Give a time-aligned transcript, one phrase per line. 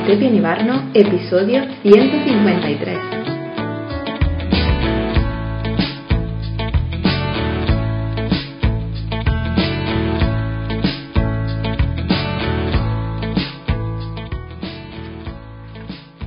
[0.00, 2.98] Estepian Ibarno, episodio 153.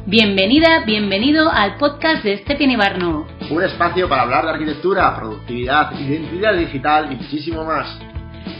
[0.05, 3.25] Bienvenida, bienvenido al podcast de Estepian Ibarno.
[3.49, 7.99] Un espacio para hablar de arquitectura, productividad, identidad digital y muchísimo más.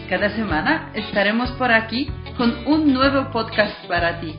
[0.10, 4.36] Cada semana estaremos por aquí con un nuevo podcast para ti.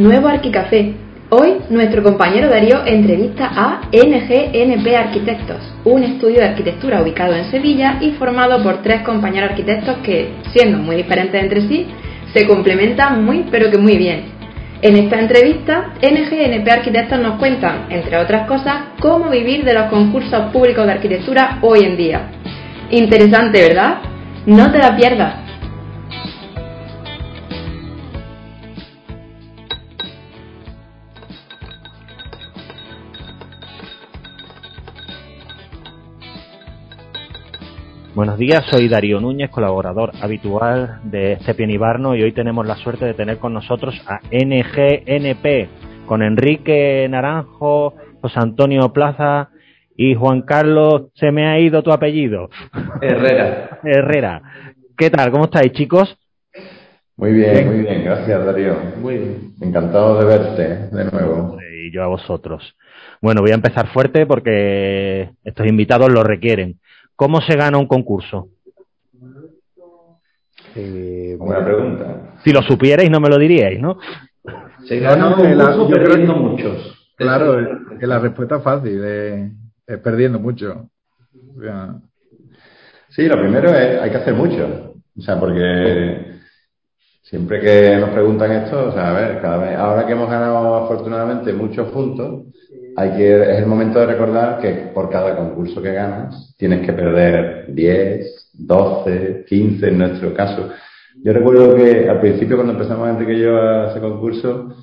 [0.00, 0.94] Nuevo Arquicafé.
[1.28, 7.98] Hoy nuestro compañero Darío entrevista a NGNP Arquitectos, un estudio de arquitectura ubicado en Sevilla
[8.00, 11.86] y formado por tres compañeros arquitectos que, siendo muy diferentes entre sí,
[12.32, 14.22] se complementan muy pero que muy bien.
[14.80, 20.50] En esta entrevista, NGNP Arquitectos nos cuentan, entre otras cosas, cómo vivir de los concursos
[20.50, 22.22] públicos de arquitectura hoy en día.
[22.90, 23.98] Interesante, ¿verdad?
[24.46, 25.49] No te la pierdas.
[38.20, 43.06] Buenos días, soy Darío Núñez, colaborador habitual de Cepien Ibarno y hoy tenemos la suerte
[43.06, 49.48] de tener con nosotros a NGNP, con Enrique Naranjo, José Antonio Plaza
[49.96, 52.50] y Juan Carlos, se me ha ido tu apellido.
[53.00, 53.80] Herrera.
[53.84, 54.42] Herrera.
[54.98, 55.30] ¿Qué tal?
[55.30, 56.14] ¿Cómo estáis, chicos?
[57.16, 58.74] Muy bien, muy bien, gracias Darío.
[59.00, 59.54] Muy bien.
[59.62, 61.56] Encantado de verte de nuevo.
[61.74, 62.76] Y yo a vosotros.
[63.22, 66.80] Bueno, voy a empezar fuerte porque estos invitados lo requieren.
[67.20, 68.48] ¿Cómo se gana un concurso?
[70.74, 72.38] Eh, Buena pregunta.
[72.42, 73.98] Si lo supierais, no me lo diríais, ¿no?
[74.86, 77.12] Se gana un concurso perdiendo muchos.
[77.16, 77.58] Claro,
[77.98, 79.52] que la respuesta es fácil, es,
[79.86, 80.88] es perdiendo mucho.
[81.58, 81.96] O sea,
[83.10, 84.94] Sí, lo primero es, hay que hacer mucho.
[85.18, 86.38] O sea, porque
[87.20, 90.74] siempre que nos preguntan esto, o sea, a ver, cada vez, ahora que hemos ganado
[90.74, 92.44] afortunadamente muchos puntos,
[92.96, 96.92] hay que, es el momento de recordar que por cada concurso que ganas tienes que
[96.92, 100.68] perder 10, 12, 15 en nuestro caso.
[101.22, 104.74] Yo recuerdo que al principio cuando empezamos Enrique y yo a ese concurso,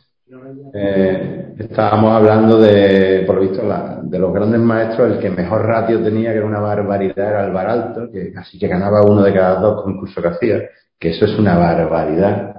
[0.74, 5.66] eh, estábamos hablando de, por lo visto, la- de los grandes maestros, el que mejor
[5.66, 9.34] ratio tenía, que era una barbaridad, era Alvar Alto, que casi que ganaba uno de
[9.34, 10.62] cada dos concursos que hacía,
[11.00, 12.54] que eso es una barbaridad.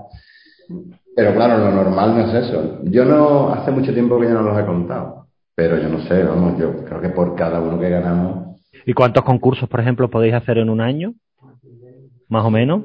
[1.14, 2.78] Pero claro, lo normal no es eso.
[2.84, 5.27] Yo no, hace mucho tiempo que ya no los he contado,
[5.58, 9.24] pero yo no sé, vamos, yo creo que por cada uno que ganamos, ¿Y cuántos
[9.24, 11.14] concursos, por ejemplo, podéis hacer en un año?
[12.28, 12.84] Más o menos.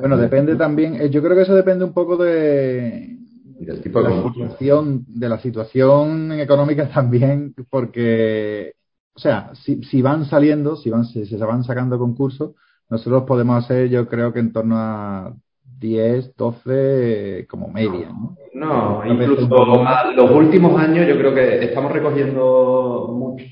[0.00, 3.16] bueno, depende también, eh, yo creo que eso depende un poco de,
[3.60, 8.72] del tipo de la situación, de la situación económica también, porque,
[9.14, 12.56] o sea, si, si van saliendo, si van, si se van sacando concursos,
[12.88, 15.32] nosotros podemos hacer, yo creo que en torno a
[15.80, 18.12] 10, 12 como media,
[18.54, 19.02] ¿no?
[19.06, 19.48] Incluso
[20.14, 23.44] los últimos años yo creo que estamos recogiendo mucho,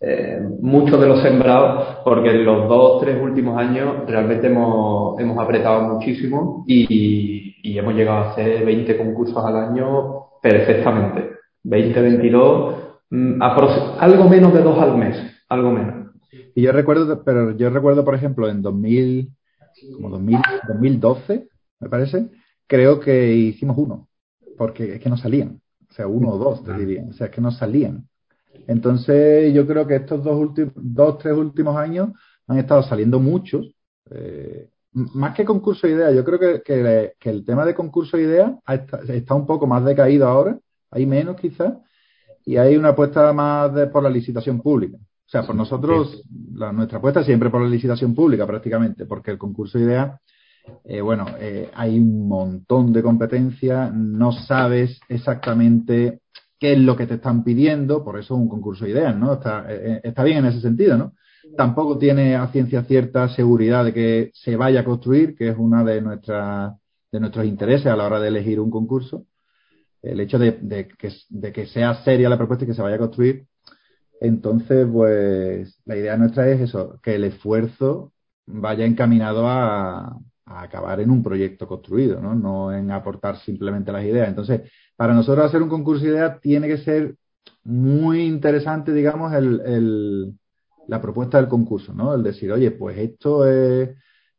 [0.00, 5.38] eh, mucho de los sembrados porque en los dos, tres últimos años realmente hemos, hemos
[5.38, 11.32] apretado muchísimo y, y hemos llegado a hacer 20 concursos al año perfectamente.
[11.64, 12.74] 20, 22,
[13.10, 15.16] mm, algo menos de dos al mes,
[15.48, 16.12] algo menos.
[16.54, 19.30] Y yo recuerdo, pero yo recuerdo, por ejemplo, en 2000,
[19.94, 20.38] como 2000,
[20.68, 21.48] 2012,
[21.80, 22.30] me parece,
[22.66, 24.08] creo que hicimos uno,
[24.56, 25.60] porque es que no salían.
[25.90, 27.04] O sea, uno o dos, te diría.
[27.08, 28.08] O sea, es que no salían.
[28.66, 32.10] Entonces, yo creo que estos dos últimos, dos, tres últimos años
[32.46, 33.74] han estado saliendo muchos.
[34.10, 38.16] eh, más que concurso de ideas, yo creo que, que, que el tema de concurso
[38.16, 38.52] de ideas
[39.08, 40.58] está un poco más decaído ahora,
[40.90, 41.74] hay menos quizás,
[42.44, 44.98] y hay una apuesta más de, por la licitación pública.
[45.26, 46.22] O sea, por nosotros,
[46.54, 50.20] la, nuestra apuesta es siempre por la licitación pública prácticamente, porque el concurso de ideas,
[50.84, 56.20] eh, bueno, eh, hay un montón de competencia, no sabes exactamente
[56.58, 59.34] qué es lo que te están pidiendo, por eso es un concurso de ideas, ¿no?
[59.34, 61.14] Está, eh, está bien en ese sentido, ¿no?
[61.56, 65.82] Tampoco tiene a ciencia cierta seguridad de que se vaya a construir, que es una
[65.82, 66.74] de nuestras
[67.12, 69.26] de nuestros intereses a la hora de elegir un concurso.
[70.00, 72.96] El hecho de, de que, de que sea seria la propuesta y que se vaya
[72.96, 73.44] a construir.
[74.24, 78.12] Entonces, pues la idea nuestra es eso, que el esfuerzo
[78.46, 80.16] vaya encaminado a,
[80.46, 82.32] a acabar en un proyecto construido, ¿no?
[82.36, 84.28] No en aportar simplemente las ideas.
[84.28, 84.60] Entonces,
[84.94, 87.16] para nosotros hacer un concurso de ideas tiene que ser
[87.64, 90.32] muy interesante, digamos, el,
[90.86, 92.14] la propuesta del concurso, ¿no?
[92.14, 93.90] El decir, oye, pues esto es,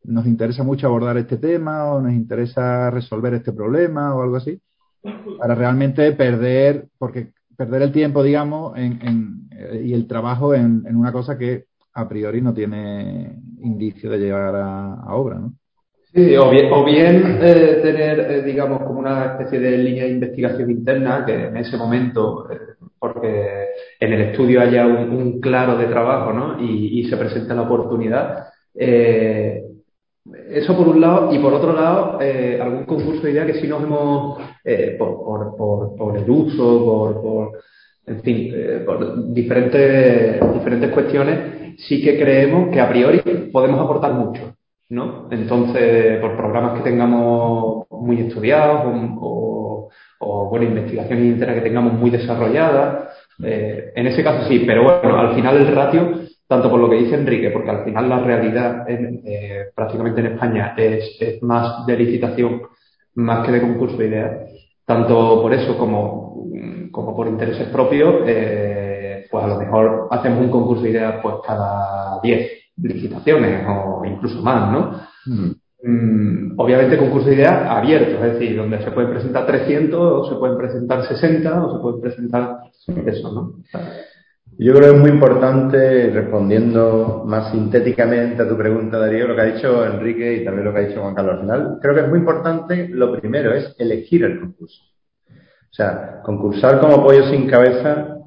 [0.05, 4.61] nos interesa mucho abordar este tema o nos interesa resolver este problema o algo así,
[5.37, 7.33] para realmente perder, porque
[7.65, 12.09] perder el tiempo, digamos, en, eh, y el trabajo en, en, una cosa que a
[12.09, 15.53] priori no tiene indicio de llegar a, obra, ¿no?
[16.13, 16.49] Sí, o
[16.85, 21.57] bien, eh, tener, eh, digamos, como una especie de línea de investigación interna que en
[21.57, 22.47] ese momento,
[22.99, 23.67] porque
[23.99, 26.61] en el estudio haya un, claro de trabajo, ¿no?
[26.61, 28.45] Y, se presenta la oportunidad.
[30.49, 33.67] Eso por un lado, y por otro lado, eh, algún concurso de idea que sí
[33.67, 37.51] nos hemos, eh, por, por, por, el uso, por, por
[38.05, 43.19] en fin, eh, por diferentes, diferentes cuestiones, sí que creemos que a priori
[43.51, 44.55] podemos aportar mucho,
[44.89, 45.27] ¿no?
[45.31, 48.83] Entonces, por programas que tengamos muy estudiados
[49.19, 53.09] o, o bueno, investigaciones internas que tengamos muy desarrolladas,
[53.43, 56.21] eh, en ese caso sí, pero bueno, al final el ratio
[56.53, 60.27] tanto por lo que dice Enrique, porque al final la realidad en, eh, prácticamente en
[60.27, 62.61] España es, es, más de licitación
[63.15, 64.51] más que de concurso de ideas,
[64.85, 66.45] tanto por eso como,
[66.91, 71.37] como por intereses propios, eh, pues a lo mejor hacemos un concurso de ideas pues
[71.43, 72.51] cada 10
[72.83, 74.91] licitaciones o incluso más, ¿no?
[75.25, 75.51] Mm.
[75.85, 80.35] Mm, obviamente concurso de ideas abierto, es decir, donde se pueden presentar 300 o se
[80.35, 82.59] pueden presentar 60 o se pueden presentar
[83.07, 83.53] eso, ¿no?
[84.59, 89.41] Yo creo que es muy importante, respondiendo más sintéticamente a tu pregunta, Darío, lo que
[89.41, 92.01] ha dicho Enrique y también lo que ha dicho Juan Carlos al final, creo que
[92.01, 94.83] es muy importante, lo primero es elegir el concurso.
[95.27, 98.17] O sea, concursar como pollo sin cabeza,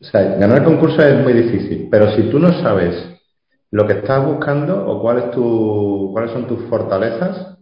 [0.00, 2.94] o sea, ganar el concurso es muy difícil, pero si tú no sabes
[3.70, 7.56] lo que estás buscando o cuál es tu, cuáles son tus fortalezas,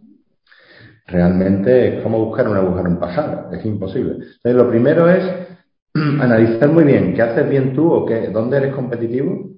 [1.07, 4.13] realmente es como buscar una aguja en un pajar, es imposible.
[4.15, 5.23] Entonces, lo primero es
[6.19, 9.49] analizar muy bien qué haces bien tú o qué, dónde eres competitivo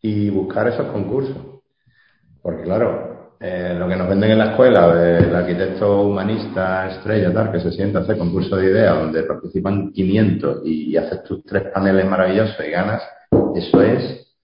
[0.00, 1.36] y buscar esos concursos.
[2.42, 7.52] Porque claro, eh, lo que nos venden en la escuela del arquitecto humanista estrella, tal,
[7.52, 11.44] que se sienta a hacer concurso de ideas donde participan 500 y, y haces tus
[11.44, 13.02] tres paneles maravillosos y ganas,
[13.54, 14.34] eso es,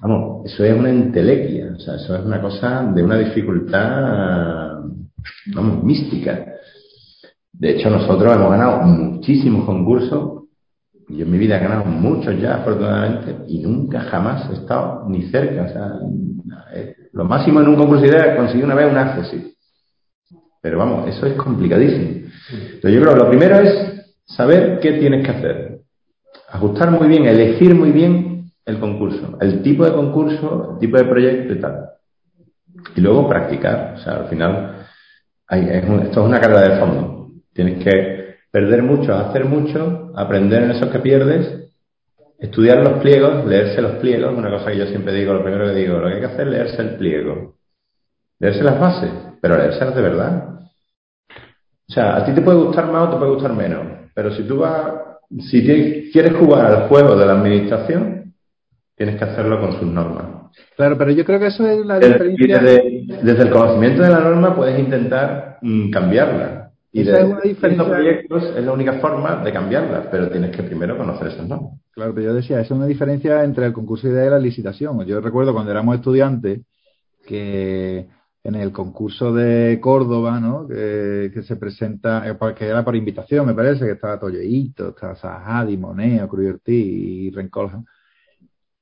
[0.00, 4.80] vamos, eso es una entelequia, o sea, eso es una cosa de una dificultad,
[5.54, 6.44] vamos, mística.
[7.52, 10.43] De hecho, nosotros hemos ganado muchísimos concursos
[11.08, 15.22] yo en mi vida he ganado muchos ya, afortunadamente, y nunca jamás he estado ni
[15.30, 15.64] cerca.
[15.64, 15.92] O sea,
[16.74, 19.54] eh, lo máximo en un concurso es conseguir una vez un accesi.
[20.62, 22.26] Pero vamos, eso es complicadísimo.
[22.50, 25.80] Entonces yo creo que lo primero es saber qué tienes que hacer.
[26.48, 31.04] Ajustar muy bien, elegir muy bien el concurso, el tipo de concurso, el tipo de
[31.04, 31.90] proyecto y tal.
[32.96, 33.94] Y luego practicar.
[33.96, 34.86] O sea, al final,
[35.48, 37.30] hay, es un, esto es una carrera de fondo.
[37.52, 38.23] Tienes que
[38.54, 41.72] perder mucho, hacer mucho, aprender en esos que pierdes,
[42.38, 45.74] estudiar los pliegos, leerse los pliegos, una cosa que yo siempre digo, lo primero que
[45.74, 47.56] digo, lo que hay que hacer es leerse el pliego,
[48.38, 49.10] leerse las bases,
[49.42, 50.50] pero leerse de verdad.
[51.88, 54.44] O sea, a ti te puede gustar más o te puede gustar menos, pero si
[54.44, 54.92] tú vas,
[55.50, 55.64] si
[56.12, 58.34] quieres jugar al juego de la administración,
[58.94, 60.52] tienes que hacerlo con sus normas.
[60.76, 62.58] Claro, pero yo creo que eso es la diferencia.
[62.60, 66.63] Desde, desde el conocimiento de la norma puedes intentar mmm, cambiarla.
[66.96, 67.88] Y de, es una diferencia.
[67.88, 71.72] proyectos es la única forma de cambiarlas, pero tienes que primero conocer esas normas.
[71.90, 74.38] Claro, pero yo decía, esa es una diferencia entre el concurso de idea y la
[74.38, 75.04] licitación.
[75.04, 76.60] Yo recuerdo cuando éramos estudiantes
[77.26, 78.06] que
[78.44, 80.68] en el concurso de Córdoba, ¿no?
[80.68, 85.16] Que, que se presenta, eh, que era por invitación, me parece, que estaba Tolleito, estaba
[85.16, 87.82] Sahadi, Moneo, Cruyortí y Rencolja.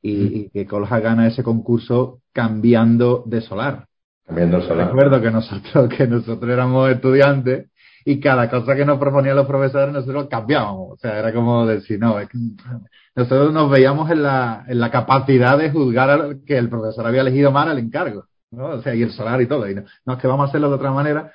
[0.02, 0.34] Y, mm.
[0.34, 3.86] y, que Colja gana ese concurso cambiando de solar.
[4.26, 4.88] Cambiando de solar.
[4.88, 7.71] Recuerdo que nosotros, que nosotros éramos estudiantes
[8.04, 10.92] y cada cosa que nos proponían los profesores nosotros cambiábamos.
[10.92, 12.38] O sea, era como decir, no, es que
[13.14, 17.20] nosotros nos veíamos en la, en la capacidad de juzgar a que el profesor había
[17.20, 18.66] elegido mal el encargo, ¿no?
[18.66, 19.68] O sea, y el solar y todo.
[19.68, 21.32] Y no, no, es que vamos a hacerlo de otra manera.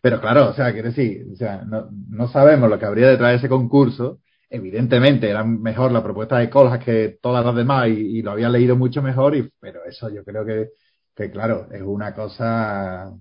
[0.00, 3.32] Pero claro, o sea, quiere decir, o sea, no, no sabemos lo que habría detrás
[3.32, 4.20] de ese concurso.
[4.48, 8.48] Evidentemente era mejor la propuesta de Coljas que todas las demás y, y lo había
[8.48, 10.68] leído mucho mejor, y, pero eso yo creo que,
[11.16, 13.12] que claro, es una cosa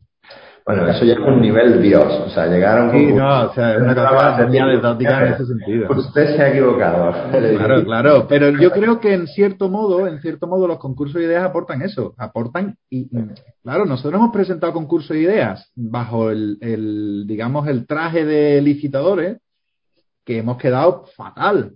[0.66, 3.82] bueno, eso ya es un nivel Dios, o sea, llegaron Sí, no, o sea, es
[3.82, 5.88] una cosa en ese sentido.
[5.92, 7.12] Usted se ha equivocado.
[7.30, 11.28] Claro, claro, pero yo creo que en cierto modo, en cierto modo los concursos de
[11.28, 13.08] ideas aportan eso, aportan y,
[13.62, 19.38] claro, nosotros hemos presentado concursos de ideas bajo el, el, digamos, el traje de licitadores
[20.26, 21.74] que hemos quedado fatal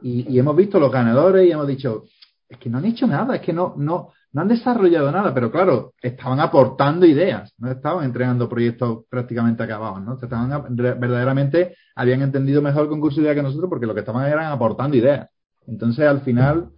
[0.00, 2.04] y, y hemos visto los ganadores y hemos dicho,
[2.48, 5.50] es que no han hecho nada, es que no, no, no han desarrollado nada, pero
[5.50, 10.14] claro, estaban aportando ideas, no estaban entregando proyectos prácticamente acabados, ¿no?
[10.14, 14.26] Estaban verdaderamente habían entendido mejor el concurso de ideas que nosotros porque lo que estaban
[14.26, 15.28] eran aportando ideas.
[15.66, 16.70] Entonces, al final,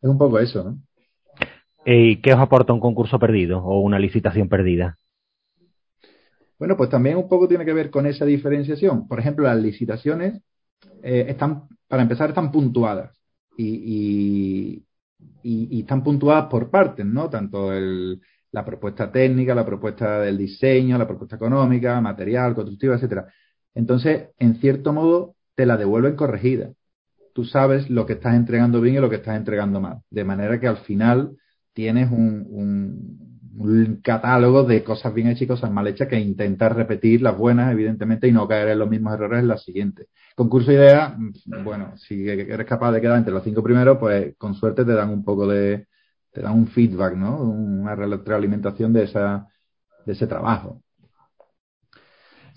[0.00, 0.78] es un poco eso, ¿no?
[1.84, 4.96] ¿Y qué os aporta un concurso perdido o una licitación perdida?
[6.58, 9.08] Bueno, pues también un poco tiene que ver con esa diferenciación.
[9.08, 10.42] Por ejemplo, las licitaciones
[11.02, 13.18] eh, están para empezar, están puntuadas
[13.56, 14.84] y, y,
[15.42, 17.30] están puntuadas por partes, ¿no?
[17.30, 18.20] Tanto el,
[18.52, 23.26] la propuesta técnica, la propuesta del diseño, la propuesta económica, material, constructiva, etcétera.
[23.74, 26.70] Entonces, en cierto modo, te la devuelven corregida.
[27.32, 29.98] Tú sabes lo que estás entregando bien y lo que estás entregando mal.
[30.10, 31.36] De manera que al final
[31.72, 33.29] tienes un,
[34.02, 38.28] catálogo de cosas bien hechas y cosas mal hechas que intentar repetir las buenas, evidentemente,
[38.28, 40.06] y no caer en los mismos errores en las siguientes.
[40.34, 41.14] Concurso de ideas,
[41.64, 45.10] bueno, si eres capaz de quedar entre los cinco primeros, pues con suerte te dan
[45.10, 45.86] un poco de,
[46.32, 47.42] te dan un feedback, ¿no?
[47.42, 49.46] Una retroalimentación de esa,
[50.06, 50.82] de ese trabajo.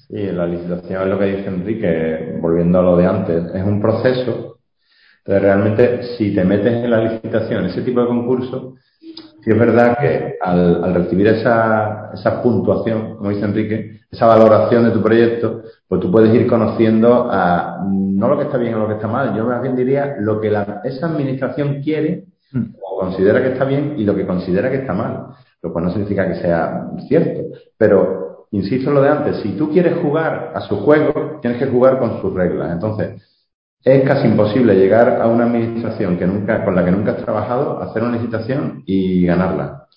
[0.08, 3.82] Sí, la licitación es lo que dice Enrique, volviendo a lo de antes, es un
[3.82, 4.60] proceso.
[5.20, 8.76] Entonces, realmente, si te metes en la licitación, ese tipo de concurso,
[9.44, 14.92] sí es verdad que al, recibir esa, esa puntuación, como dice Enrique, esa valoración de
[14.92, 18.88] tu proyecto, pues tú puedes ir conociendo a, no lo que está bien o lo
[18.88, 22.76] que está mal, yo más bien diría lo que la, esa administración quiere hmm.
[22.82, 25.28] o considera que está bien y lo que considera que está mal.
[25.62, 29.72] Lo cual no significa que sea cierto, pero insisto en lo de antes, si tú
[29.72, 32.74] quieres jugar a su juego, tienes que jugar con sus reglas.
[32.74, 33.22] Entonces,
[33.84, 37.82] es casi imposible llegar a una administración que nunca, con la que nunca has trabajado,
[37.82, 39.88] hacer una licitación y ganarla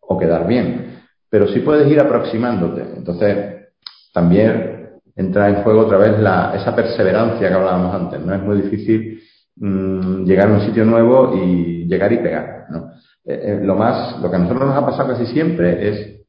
[0.00, 0.98] o quedar bien.
[1.28, 2.82] Pero sí puedes ir aproximándote.
[2.96, 3.68] Entonces,
[4.12, 8.20] también entra en juego otra vez la, esa perseverancia que hablábamos antes.
[8.20, 9.22] No es muy difícil
[9.56, 12.66] mm, llegar a un sitio nuevo y llegar y pegar.
[13.24, 16.20] Eh, eh, lo más, lo que a nosotros nos ha pasado casi siempre es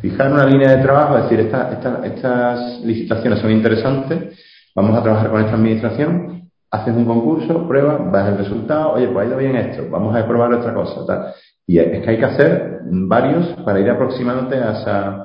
[0.00, 4.36] fijar una línea de trabajo, decir, estas licitaciones son interesantes,
[4.74, 9.26] vamos a trabajar con esta administración, haces un concurso, pruebas, vas el resultado, oye, pues
[9.26, 11.34] ha ido bien esto, vamos a probar otra cosa, tal.
[11.66, 15.24] Y es que hay que hacer varios para ir aproximándote a,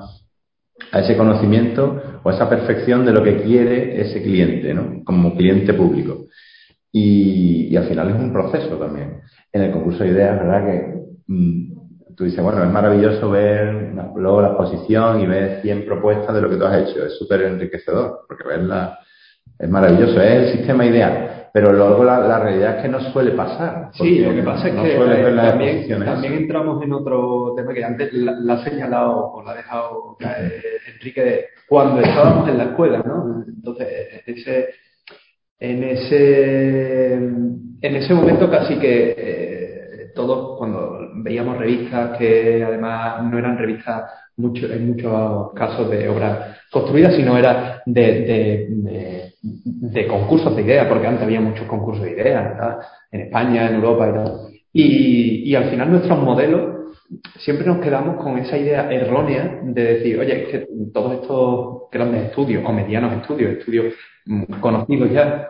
[0.92, 5.02] a ese conocimiento o a esa perfección de lo que quiere ese cliente, ¿no?
[5.04, 6.26] Como cliente público.
[6.92, 9.20] Y, al final es un proceso también.
[9.52, 10.64] En el concurso de ideas, ¿verdad?
[10.64, 10.94] Que
[11.26, 16.40] mm, tú dices, bueno, es maravilloso ver luego la exposición y ver 100 propuestas de
[16.40, 17.04] lo que tú has hecho.
[17.04, 18.98] Es súper enriquecedor, porque verla
[19.58, 21.48] es maravilloso, es el sistema ideal.
[21.52, 23.90] Pero luego la, realidad es que no suele pasar.
[23.92, 28.54] Sí, lo que pasa es que eh, también, entramos en otro tema que antes la,
[28.54, 30.16] ha señalado o la ha dejado
[30.94, 33.44] Enrique cuando estábamos en la escuela, ¿no?
[33.48, 33.88] Entonces,
[34.26, 34.68] ese,
[35.58, 37.18] en ese
[37.80, 44.10] en ese momento casi que eh, todos cuando veíamos revistas que además no eran revistas
[44.36, 49.27] mucho, en muchos casos de obras construidas, sino era de, de,
[50.08, 52.56] concursos de ideas, porque antes había muchos concursos de ideas,
[53.10, 54.32] en España, en Europa y tal.
[54.72, 56.94] Y, al final nuestros modelos
[57.38, 62.26] siempre nos quedamos con esa idea errónea de decir, oye, es que todos estos grandes
[62.26, 63.94] estudios o medianos estudios, estudios
[64.60, 65.48] conocidos ya,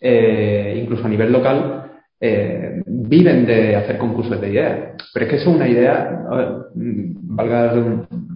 [0.00, 4.94] eh, incluso a nivel local, eh, viven de hacer concursos de ideas.
[5.12, 6.24] Pero es que eso es una idea,
[6.74, 7.74] valga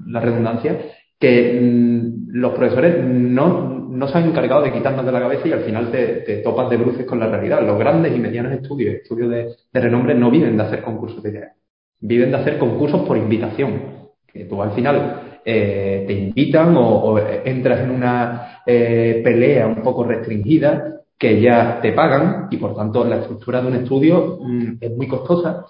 [0.07, 0.79] la redundancia,
[1.19, 5.53] que mm, los profesores no, no se han encargado de quitarnos de la cabeza y
[5.53, 7.67] al final te, topas de bruces con la realidad.
[7.67, 11.57] Los grandes y medianos estudios, estudios de, renombre, no viven de hacer concursos de ideas.
[12.01, 14.01] Viven de hacer concursos por invitación.
[14.27, 20.05] Que tú al final eh, te invitan o, entras en una eh, pelea un poco
[20.05, 24.97] restringida que ya te pagan y por tanto la estructura de un estudio mm, es
[24.97, 25.67] muy costosa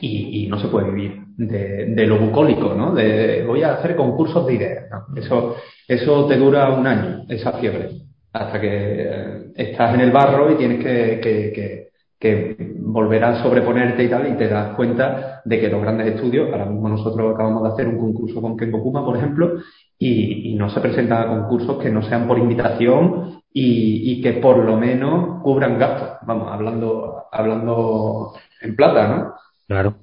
[0.00, 2.94] y, no se puede vivir de, lo bucólico, ¿no?
[2.94, 4.84] De voy a hacer concursos de ideas.
[5.14, 7.90] Eso, eso te dura un año, esa fiebre,
[8.32, 11.88] hasta que eh, estás en el barro y tienes que, que,
[12.18, 16.50] que, volver a sobreponerte y tal, y te das cuenta de que los grandes estudios,
[16.50, 19.58] ahora mismo nosotros acabamos de hacer un concurso con Kengo Kuma, por ejemplo,
[19.98, 24.58] y, y no se presentan a concursos que no sean por invitación y, que por
[24.58, 26.18] lo menos cubran gastos.
[26.26, 29.34] Vamos, hablando, hablando en plata, ¿no?
[29.66, 29.96] Claro.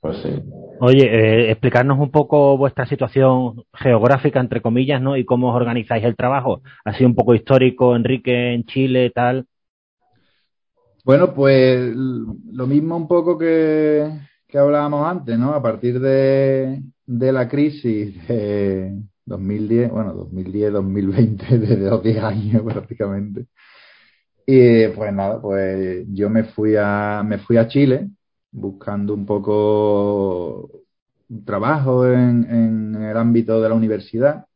[0.00, 0.42] Pues sí.
[0.80, 5.16] Oye, eh, explicarnos un poco vuestra situación geográfica, entre comillas, ¿no?
[5.16, 6.62] Y cómo os organizáis el trabajo.
[6.84, 9.46] Así un poco histórico, Enrique, en Chile, tal.
[11.04, 14.10] Bueno, pues lo mismo un poco que,
[14.46, 15.54] que hablábamos antes, ¿no?
[15.54, 18.94] A partir de, de la crisis de,
[19.26, 23.46] 2010, bueno, 2010, 2020, desde los 10 años prácticamente.
[24.46, 28.10] Y pues nada, pues yo me fui a, me fui a Chile
[28.54, 30.70] buscando un poco
[31.44, 34.46] trabajo en, en el ámbito de la universidad.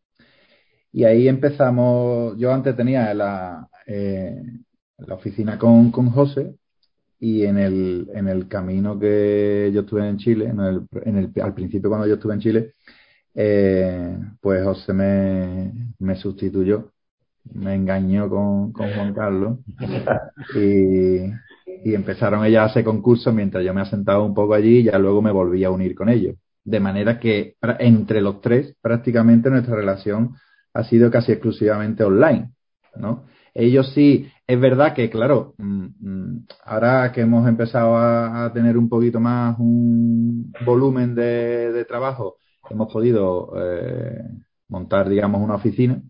[0.93, 4.43] Y ahí empezamos, yo antes tenía la, eh,
[4.99, 6.55] la oficina con, con José
[7.21, 11.33] y en el, en el camino que yo estuve en Chile, en el, en el,
[11.43, 12.75] al principio cuando yo estuve en Chile,
[13.35, 16.93] eh, pues José me, me sustituyó
[17.55, 19.59] me engañó con, con Juan Carlos
[20.57, 21.31] y,
[21.85, 24.99] y empezaron ellas a hacer concursos mientras yo me asentaba un poco allí y ya
[24.99, 26.37] luego me volví a unir con ellos.
[26.65, 30.35] De manera que entre los tres prácticamente nuestra relación
[30.75, 32.51] ha sido casi exclusivamente online,
[32.97, 33.25] ¿no?
[33.55, 38.89] Ellos sí, es verdad que, claro, mm, mm, ahora que hemos empezado a, tener un
[38.89, 42.37] poquito más un volumen de, trabajo,
[42.71, 44.23] hemos podido eh,
[44.69, 46.03] montar, digamos, una oficina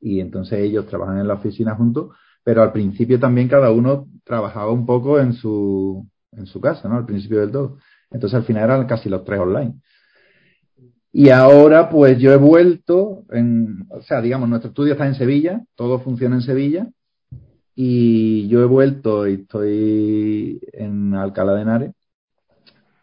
[0.00, 4.70] y entonces ellos trabajan en la oficina juntos, pero al principio también cada uno trabajaba
[4.70, 6.96] un poco en su, en su casa, ¿no?
[6.96, 7.78] Al principio del todo.
[8.10, 9.74] Entonces al final eran casi los tres online.
[11.12, 15.64] Y ahora pues yo he vuelto, en, o sea, digamos, nuestro estudio está en Sevilla,
[15.74, 16.88] todo funciona en Sevilla,
[17.74, 21.92] y yo he vuelto y estoy en Alcalá de Henares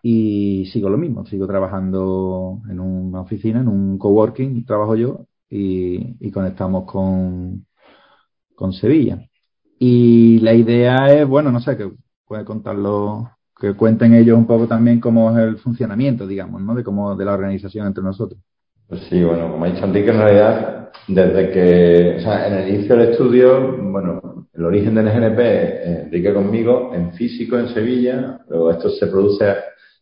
[0.04, 6.30] y sigo lo mismo, sigo trabajando en una oficina, en un coworking, trabajo yo y,
[6.32, 7.66] conectamos con,
[8.56, 9.28] con Sevilla.
[9.80, 11.92] Y la idea es, bueno, no sé, que
[12.28, 13.30] puede contarlo,
[13.60, 16.76] que cuenten ellos un poco también cómo es el funcionamiento, digamos, ¿no?
[16.76, 18.40] De cómo, de la organización entre nosotros.
[18.88, 22.76] Pues sí, bueno, como ha dicho Enrique, en realidad, desde que, o sea, en el
[22.76, 28.72] inicio del estudio, bueno, el origen del GNP, Enrique conmigo, en físico en Sevilla, luego
[28.72, 29.56] esto se produce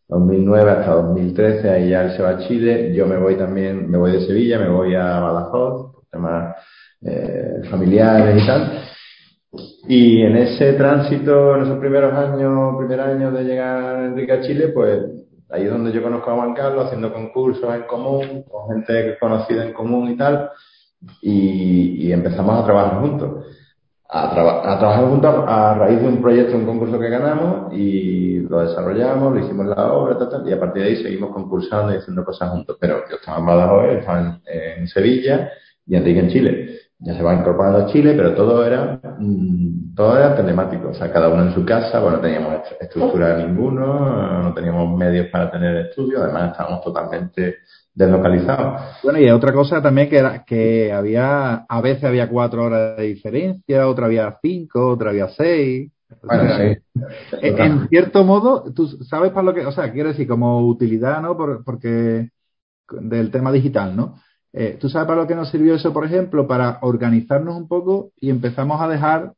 [0.08, 3.98] 2009 hasta 2013, ahí ya él se va a Chile, yo me voy también, me
[3.98, 6.56] voy de Sevilla, me voy a Badajoz, por temas
[7.02, 8.93] eh, familiares y tal.
[9.88, 14.70] Y en ese tránsito, en esos primeros años, primer año de llegar Enrique a Chile,
[14.70, 15.02] pues
[15.50, 19.66] ahí es donde yo conozco a Juan Carlos haciendo concursos en común, con gente conocida
[19.66, 20.50] en común y tal,
[21.22, 23.46] y, empezamos a trabajar juntos
[24.14, 24.30] a,
[24.78, 29.40] trabajar juntos a raíz de un proyecto, un concurso que ganamos y lo desarrollamos, lo
[29.40, 32.78] hicimos la obra, tal, y a partir de ahí seguimos concursando y haciendo cosas juntos.
[32.80, 35.50] Pero yo estaba en Badajoz, estaba en, Sevilla
[35.88, 36.80] y Enrique en Chile.
[37.06, 40.90] Ya se va incorporando a Chile, pero todo era, mm, todo era telemático.
[40.90, 45.28] O sea, cada uno en su casa, bueno, no teníamos estructura ninguno, no teníamos medios
[45.28, 47.58] para tener estudio, además estábamos totalmente
[47.94, 48.78] deslocalizado.
[49.04, 53.04] Bueno, y otra cosa también que era que había, a veces había cuatro horas de
[53.04, 55.92] diferencia, otra había cinco, otra había seis.
[56.22, 56.78] Bueno, sí.
[57.42, 61.36] En, cierto modo, tú sabes para lo que, o sea, quiero decir, como utilidad, ¿no?
[61.66, 62.30] porque
[62.90, 64.16] del tema digital, ¿no?
[64.54, 66.48] Eh, ¿Tú sabes para lo que nos sirvió eso, por ejemplo?
[66.48, 69.34] Para organizarnos un poco y empezamos a dejar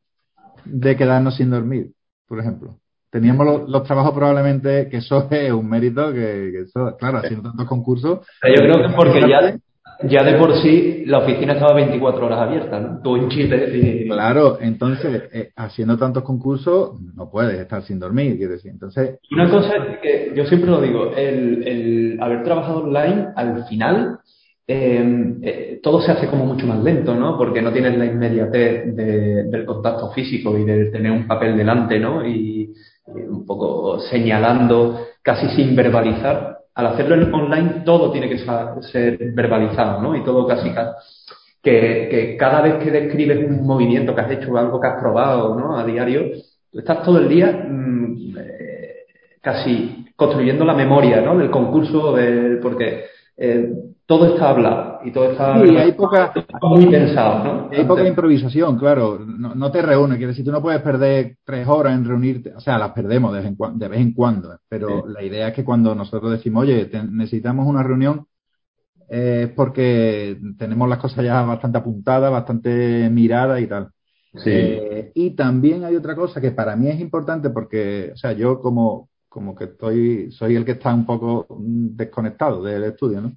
[0.65, 1.91] de quedarnos sin dormir,
[2.27, 2.77] por ejemplo
[3.15, 8.27] teníamos los, trabajos probablemente, que eso es un mérito, que, eso, claro, haciendo tantos concursos.
[8.43, 9.55] yo creo que porque ya,
[10.03, 12.99] ya de por sí la oficina estaba 24 horas abierta, ¿no?
[13.01, 14.05] Tú en Chile.
[14.09, 18.71] Claro, entonces, eh, haciendo tantos concursos, no puedes estar sin dormir, quiero decir.
[18.71, 19.17] Entonces.
[19.31, 24.19] Una cosa que yo siempre lo digo, el, el haber trabajado online, al final,
[24.67, 27.37] em, eh, todo se hace como mucho más lento, ¿no?
[27.37, 32.25] Porque no tienes la inmediatez del contacto físico y de tener un papel delante, ¿no?
[32.25, 32.73] Y,
[33.07, 36.57] eh, un poco señalando, casi sin verbalizar.
[36.73, 38.39] Al hacerlo en online todo tiene que
[38.81, 40.15] ser verbalizado, ¿no?
[40.15, 40.71] Y todo casi
[41.61, 45.55] que, que cada vez que describes un movimiento que has hecho, algo que has probado,
[45.55, 45.77] ¿no?
[45.77, 46.23] A diario,
[46.71, 48.95] tú estás todo el día mm, eh,
[49.41, 51.37] casi construyendo la memoria, ¿no?
[51.37, 53.05] Del concurso, del, porque
[53.37, 53.73] eh,
[54.05, 57.69] todo está hablado y todo está hay poca, muy pensado, ¿no?
[57.71, 59.19] Hay poca improvisación, claro.
[59.19, 62.59] No, no te reúnes, quiere decir, tú no puedes perder tres horas en reunirte, o
[62.59, 65.53] sea, las perdemos de vez en, cuando, de vez en cuando, pero la idea es
[65.53, 68.27] que cuando nosotros decimos, oye, necesitamos una reunión,
[69.09, 73.89] es porque tenemos las cosas ya bastante apuntadas, bastante miradas y tal.
[74.35, 74.49] Sí.
[74.51, 78.59] Eh, y también hay otra cosa que para mí es importante porque, o sea, yo
[78.59, 83.33] como, como que estoy, soy el que está un poco desconectado del estudio, ¿no?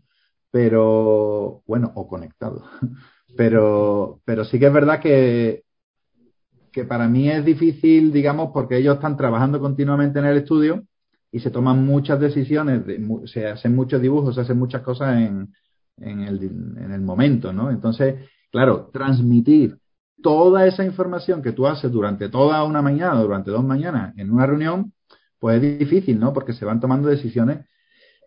[0.53, 2.63] pero bueno, o conectado.
[3.37, 5.63] Pero, pero sí que es verdad que,
[6.73, 10.83] que para mí es difícil, digamos, porque ellos están trabajando continuamente en el estudio
[11.31, 12.83] y se toman muchas decisiones,
[13.27, 15.53] se hacen muchos dibujos, se hacen muchas cosas en,
[15.99, 17.71] en, el, en el momento, ¿no?
[17.71, 19.79] Entonces, claro, transmitir
[20.23, 24.47] toda esa información que tú haces durante toda una mañana, durante dos mañanas en una
[24.47, 24.93] reunión,
[25.39, 26.33] pues es difícil, ¿no?
[26.33, 27.67] Porque se van tomando decisiones.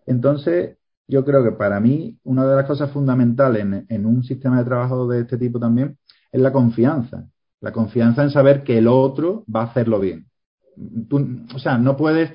[0.05, 4.65] Entonces, yo creo que para mí una de las cosas fundamentales en, un sistema de
[4.65, 5.97] trabajo de este tipo también
[6.31, 7.27] es la confianza.
[7.59, 10.27] La confianza en saber que el otro va a hacerlo bien.
[11.53, 12.31] o sea, no puedes.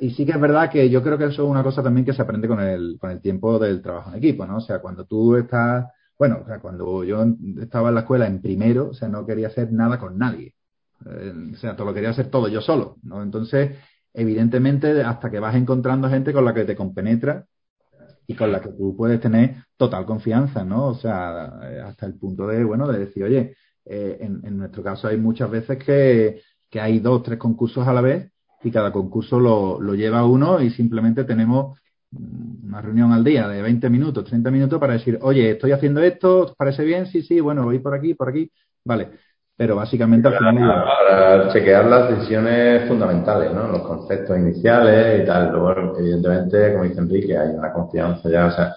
[0.00, 2.12] Y sí que es verdad que yo creo que eso es una cosa también que
[2.12, 4.58] se aprende con el, con el tiempo del trabajo en equipo, ¿no?
[4.58, 5.86] O sea, cuando tú estás.
[6.16, 7.24] Bueno, o sea, cuando yo
[7.60, 10.54] estaba en la escuela en primero, o sea, no quería hacer nada con nadie.
[11.06, 13.22] Eh, o sea, todo lo quería hacer todo yo solo, ¿no?
[13.22, 13.76] Entonces,
[14.14, 17.46] evidentemente, hasta que vas encontrando gente con la que te compenetra
[18.26, 20.86] y con la que tú puedes tener total confianza, ¿no?
[20.86, 24.82] O sea, eh, hasta el punto de, bueno, de decir, oye, eh, en, en, nuestro
[24.82, 26.40] caso hay muchas veces que,
[26.80, 28.32] hay dos, tres concursos a la vez
[28.64, 31.78] y cada concurso lo, lo lleva uno y simplemente tenemos
[32.10, 36.44] una reunión al día de 20 minutos, 30 minutos para decir, oye, estoy haciendo esto,
[36.46, 37.06] ¿os parece bien?
[37.06, 38.50] Sí, sí, bueno, voy por aquí, por aquí.
[38.84, 39.10] Vale.
[39.56, 40.84] Pero básicamente al final.
[40.84, 43.68] Para chequear las decisiones fundamentales, ¿no?
[43.68, 45.52] Los conceptos iniciales y tal.
[45.52, 48.74] Luego, evidentemente, como dice Enrique, hay una confianza ya, o sea,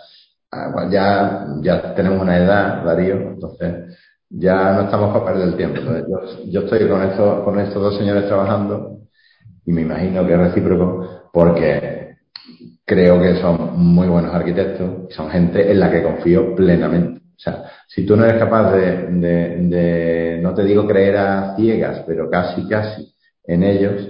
[0.90, 3.98] ya, ya tenemos una edad, Darío, entonces
[4.30, 5.82] ya no estamos para perder el tiempo.
[5.82, 9.00] yo, yo, estoy con estos, con estos dos señores trabajando
[9.66, 12.16] y me imagino que es recíproco porque
[12.86, 17.17] creo que son muy buenos arquitectos y son gente en la que confío plenamente.
[17.38, 21.56] O sea, si tú no eres capaz de, de, de, no te digo creer a
[21.56, 24.08] ciegas, pero casi, casi en ellos,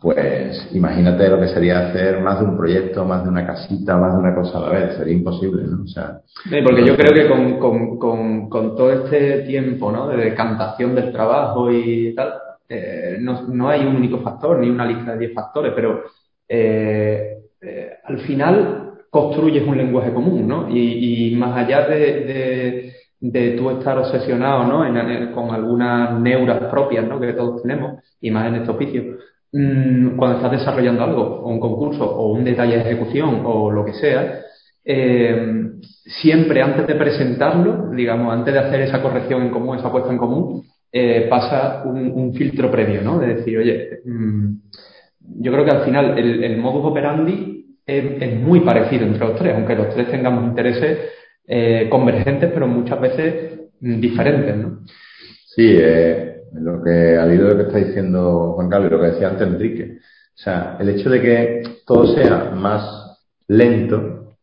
[0.00, 4.14] pues imagínate lo que sería hacer más de un proyecto, más de una casita, más
[4.14, 4.96] de una cosa a la vez.
[4.96, 5.84] Sería imposible, ¿no?
[5.84, 10.08] O sea, sí, porque yo creo que con, con, con, con, todo este tiempo, ¿no?
[10.08, 12.34] De decantación del trabajo y tal,
[12.68, 16.02] eh, no, no, hay un único factor, ni una lista de 10 factores, pero
[16.48, 20.70] eh, eh, al final construyes un lenguaje común, ¿no?
[20.70, 24.86] Y, y más allá de, de, de, tú estar obsesionado, ¿no?
[24.86, 27.20] En, con algunas neuras propias, ¿no?
[27.20, 29.18] Que todos tenemos, y más en este oficio,
[29.52, 33.84] mmm, cuando estás desarrollando algo, o un concurso, o un detalle de ejecución, o lo
[33.84, 34.40] que sea,
[34.82, 35.72] eh,
[36.22, 40.16] siempre antes de presentarlo, digamos, antes de hacer esa corrección en común, esa puesta en
[40.16, 43.18] común, eh, pasa un, filtro previo, ¿no?
[43.18, 44.54] De decir, oye, mmm,
[45.38, 49.74] yo creo que al final el modus operandi es, muy parecido entre los tres, aunque
[49.74, 50.98] los tres tengamos intereses
[51.46, 54.80] eh, convergentes, pero muchas veces diferentes, ¿no?
[55.46, 59.00] Sí, eh, lo que al hilo de lo que está diciendo Juan Carlos y lo
[59.00, 63.18] que decía antes Enrique, o sea, el hecho de que todo sea más
[63.48, 64.36] lento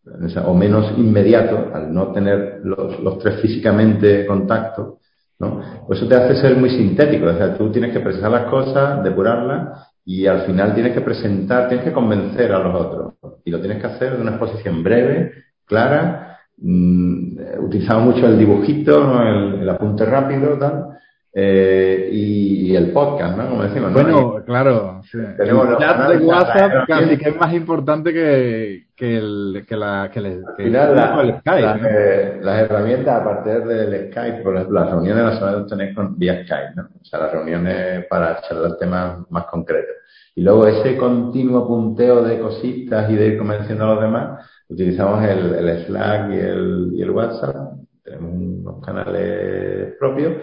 [0.45, 4.99] o, menos inmediato, al no tener los, los tres físicamente contacto,
[5.39, 5.85] ¿no?
[5.87, 9.03] Pues eso te hace ser muy sintético, o sea, tú tienes que precisar las cosas,
[9.03, 13.13] depurarlas y al final tienes que presentar, tienes que convencer a los otros
[13.45, 15.33] y lo tienes que hacer de una exposición breve,
[15.65, 19.21] clara, mmm, utilizamos mucho el dibujito, ¿no?
[19.21, 20.97] el, el, apunte rápido, tal,
[21.31, 23.49] eh, y, y, el podcast, ¿no?
[23.49, 24.43] Como decimos, Bueno, ¿no?
[24.45, 25.19] claro, sí.
[25.37, 30.09] tenemos el chat de WhatsApp casi que es más importante que, que, el, que la
[30.11, 31.61] que, le, que final, la, el Skype.
[31.61, 31.87] La, ¿no?
[31.87, 36.17] eh, las herramientas a partir del Skype, por ejemplo, las reuniones las solemos tener con,
[36.17, 36.89] vía Skype, ¿no?
[36.99, 39.98] O sea, las reuniones para charlar temas más concretos.
[40.39, 45.21] Y luego ese continuo punteo de cositas y de ir convenciendo a los demás, utilizamos
[45.25, 47.73] el, el Slack y el, y el WhatsApp.
[48.01, 50.35] Tenemos unos canales propios.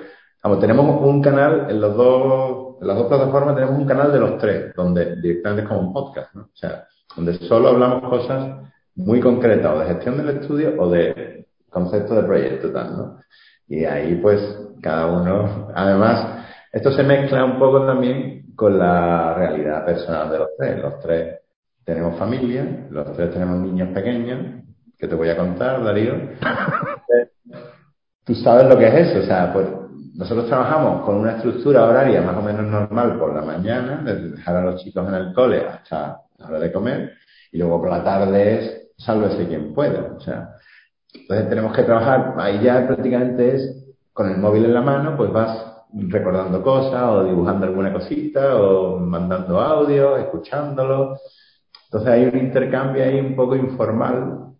[0.44, 4.20] Vamos, tenemos un canal en los dos, en las dos plataformas tenemos un canal de
[4.20, 6.42] los tres, donde directamente es como un podcast, ¿no?
[6.42, 6.84] O sea,
[7.16, 12.22] donde solo hablamos cosas muy concretas, o de gestión del estudio o de concepto de
[12.24, 13.18] proyecto, tal, ¿no?
[13.66, 14.42] Y ahí, pues,
[14.82, 16.44] cada uno, además,
[16.76, 20.78] esto se mezcla un poco también con la realidad personal de los tres.
[20.78, 21.38] Los tres
[21.82, 24.62] tenemos familia, los tres tenemos niños pequeños,
[24.98, 26.12] que te voy a contar, Darío.
[28.26, 29.66] Tú sabes lo que es eso, o sea, pues
[30.16, 34.56] nosotros trabajamos con una estructura horaria más o menos normal por la mañana, desde dejar
[34.56, 37.14] a los chicos en el cole hasta la hora de comer,
[37.52, 40.50] y luego por la tarde es sálvese quien pueda, o sea,
[41.14, 45.32] entonces tenemos que trabajar, ahí ya prácticamente es con el móvil en la mano, pues
[45.32, 51.18] vas recordando cosas o dibujando alguna cosita o mandando audio, escuchándolo.
[51.84, 54.52] Entonces hay un intercambio ahí un poco informal,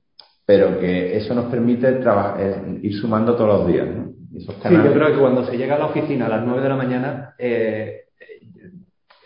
[0.44, 3.88] pero que eso nos permite trabajar, eh, ir sumando todos los días.
[3.88, 4.12] ¿no?
[4.34, 6.68] Esos sí, yo creo que cuando se llega a la oficina a las 9 de
[6.68, 8.04] la mañana, eh,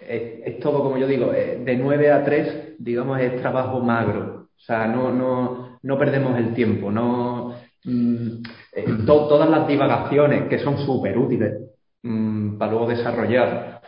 [0.00, 4.48] es, es, todo, como yo digo, eh, de 9 a 3, digamos, es trabajo magro.
[4.56, 10.48] O sea, no, no, no perdemos el tiempo, no, mm, eh, to, todas las divagaciones
[10.48, 11.69] que son súper útiles
[12.02, 13.80] mmm, para luego desarrollar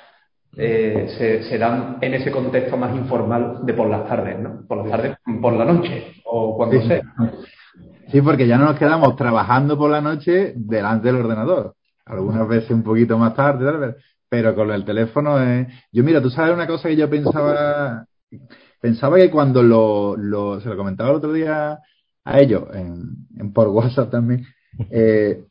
[0.57, 4.67] eh, se, se, dan en ese contexto más informal de por las tardes, ¿no?
[4.67, 6.89] Por las tardes, por la noche o cuando sí.
[6.89, 7.03] sea.
[8.11, 11.75] Sí, porque ya no nos quedamos trabajando por la noche delante del ordenador.
[12.05, 13.95] Algunas veces un poquito más tarde,
[14.29, 15.69] pero con el teléfono es...
[15.91, 18.05] Yo, mira, tú sabes una cosa que yo pensaba...
[18.81, 21.79] Pensaba que cuando lo, lo se lo comentaba el otro día
[22.25, 24.45] a ellos, en, en por WhatsApp también,
[24.91, 25.45] eh,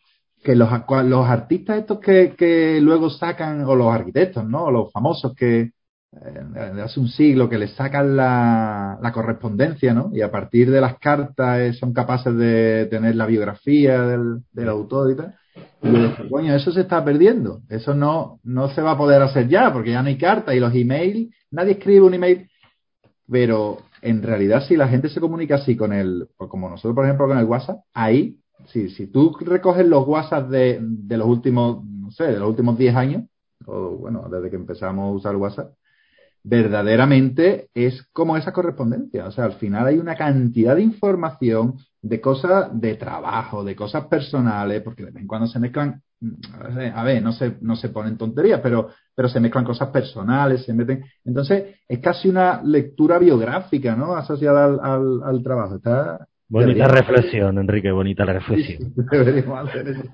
[0.44, 0.70] que los,
[1.06, 4.66] los artistas estos que, que luego sacan, o los arquitectos, ¿no?
[4.66, 5.72] O los famosos que
[6.14, 10.12] eh, hace un siglo que les sacan la, la, correspondencia, ¿no?
[10.14, 14.70] Y a partir de las cartas eh, son capaces de tener la biografía del, del
[14.70, 15.36] autor y tal.
[15.84, 17.62] Y yo dije, coño, eso se está perdiendo.
[17.70, 20.60] Eso no, no se va a poder hacer ya, porque ya no hay carta y
[20.60, 22.50] los emails, nadie escribe un email.
[23.30, 27.28] Pero en realidad si la gente se comunica así con el, como nosotros por ejemplo
[27.28, 32.12] con el WhatsApp, ahí, si, si tú recoges los WhatsApp de, de los últimos, no
[32.12, 33.24] sé, de los últimos 10 años,
[33.66, 35.74] o bueno, desde que empezamos a usar WhatsApp,
[36.44, 39.28] verdaderamente es como esa correspondencia.
[39.28, 44.08] O sea, al final hay una cantidad de información, de cosas de trabajo, de cosas
[44.08, 46.02] personales, porque de vez en cuando se mezclan,
[46.96, 50.74] a ver, no se, no se ponen tonterías, pero, pero se mezclan cosas personales, se
[50.74, 51.04] meten.
[51.24, 54.16] Entonces, es casi una lectura biográfica, ¿no?
[54.16, 55.76] Asociada al, al, al trabajo.
[55.76, 58.94] Está, Bonita reflexión, Enrique, bonita reflexión.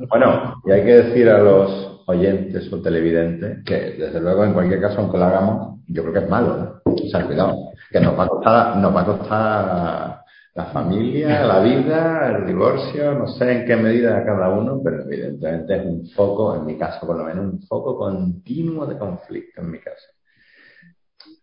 [0.07, 4.79] bueno, y hay que decir a los oyentes o televidentes que, desde luego, en cualquier
[4.79, 6.81] caso, aunque lo hagamos, yo creo que es malo.
[6.85, 6.93] ¿no?
[6.93, 10.21] O sea, cuidado, que nos va a costar, nos va a costar
[10.53, 15.75] la familia, la vida, el divorcio, no sé en qué medida cada uno, pero evidentemente
[15.75, 19.71] es un foco, en mi caso por lo menos, un foco continuo de conflicto en
[19.71, 20.05] mi caso.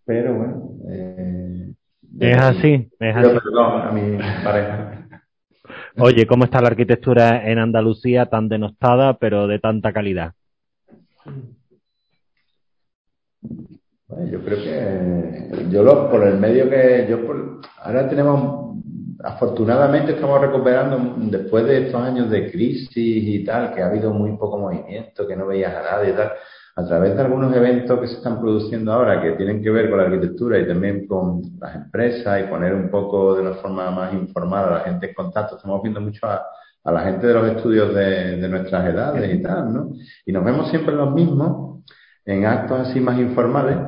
[0.04, 1.74] Pero bueno, eh,
[2.20, 3.36] es así, es así.
[3.58, 5.08] a mi pareja.
[5.96, 10.32] Oye, ¿cómo está la arquitectura en Andalucía tan denostada, pero de tanta calidad?
[14.08, 18.64] Bueno, yo creo que yo lo, por el medio que yo por, ahora tenemos
[19.22, 24.36] afortunadamente estamos recuperando después de estos años de crisis y tal que ha habido muy
[24.36, 26.32] poco movimiento que no veías a nadie y tal
[26.76, 29.98] a través de algunos eventos que se están produciendo ahora que tienen que ver con
[29.98, 34.12] la arquitectura y también con las empresas y poner un poco de una forma más
[34.12, 36.42] informal a la gente en contacto, estamos viendo mucho a,
[36.84, 39.92] la gente de los estudios de, nuestras edades y tal, ¿no?
[40.26, 41.82] Y nos vemos siempre los mismos
[42.26, 43.78] en actos así más informales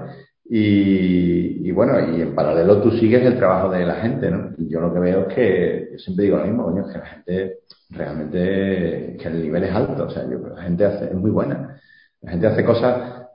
[0.49, 4.53] y, bueno, y en paralelo tú sigues el trabajo de la gente, ¿no?
[4.57, 7.07] Y yo lo que veo es que, yo siempre digo lo mismo, coño, que la
[7.07, 7.59] gente
[7.91, 11.77] realmente, que el nivel es alto, o sea, yo, la gente hace, es muy buena
[12.23, 13.27] la gente hace cosas,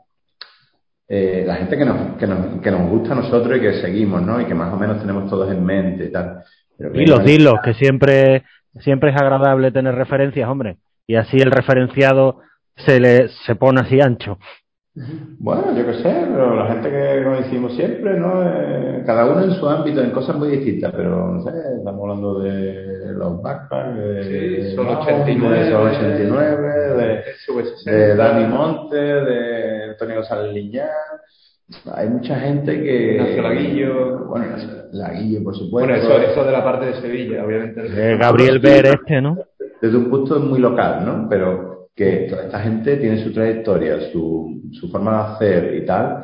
[1.08, 4.22] eh, la gente que nos, que, nos, que nos gusta a nosotros y que seguimos,
[4.22, 4.40] ¿no?
[4.42, 6.44] Y que más o menos tenemos todos en mente y tal.
[6.78, 8.44] Dilos, dilos, que siempre,
[8.80, 10.78] siempre es agradable tener referencias, hombre.
[11.06, 12.40] Y así el referenciado
[12.78, 14.40] se le se pone así ancho.
[14.94, 18.44] Bueno, yo qué sé, pero la gente que coincidimos siempre, ¿no?
[18.44, 22.40] Eh, cada uno en su ámbito, en cosas muy distintas, pero no sé, estamos hablando
[22.42, 27.24] de los backpacks, de sí, son 89, son 89
[27.86, 30.90] de, de, Dani Monte, de Antonio González Liñán.
[31.94, 33.14] Hay mucha gente que.
[33.14, 34.26] Ignacio Laguillo.
[34.26, 34.58] Bueno,
[34.92, 35.72] Laguillo, por supuesto.
[35.72, 37.82] Bueno, eso, eso de la parte de Sevilla, obviamente.
[37.84, 39.38] De Gabriel Ver, este, ¿no?
[39.82, 41.28] Desde un punto muy local, ¿no?
[41.30, 46.24] Pero que toda esta gente tiene su trayectoria, su, su forma de hacer y tal,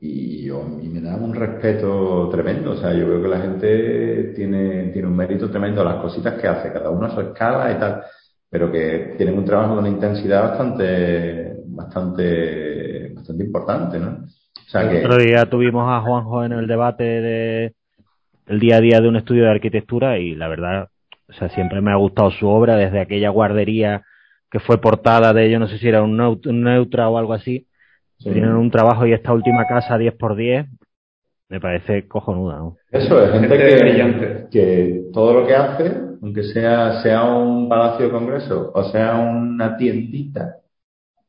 [0.00, 2.72] y, yo, me da un respeto tremendo.
[2.72, 6.48] O sea, yo creo que la gente tiene, tiene un mérito tremendo las cositas que
[6.48, 8.02] hace, cada uno a su escala y tal,
[8.48, 14.24] pero que tienen un trabajo de una intensidad bastante, bastante, bastante importante, ¿no?
[14.72, 17.74] El otro día tuvimos a Juanjo en el debate de
[18.46, 20.88] el día a día de un estudio de arquitectura y la verdad,
[21.28, 24.02] o sea, siempre me ha gustado su obra desde aquella guardería
[24.54, 27.66] que fue portada de ello, no sé si era un, Neutra o algo así.
[28.18, 30.68] Tienen un trabajo y esta última casa 10x10
[31.48, 32.58] me parece cojonuda.
[32.58, 32.76] ¿no?
[32.88, 38.12] Eso es, gente, que, que, todo lo que hace, aunque sea, sea un palacio de
[38.12, 40.58] congreso o sea una tiendita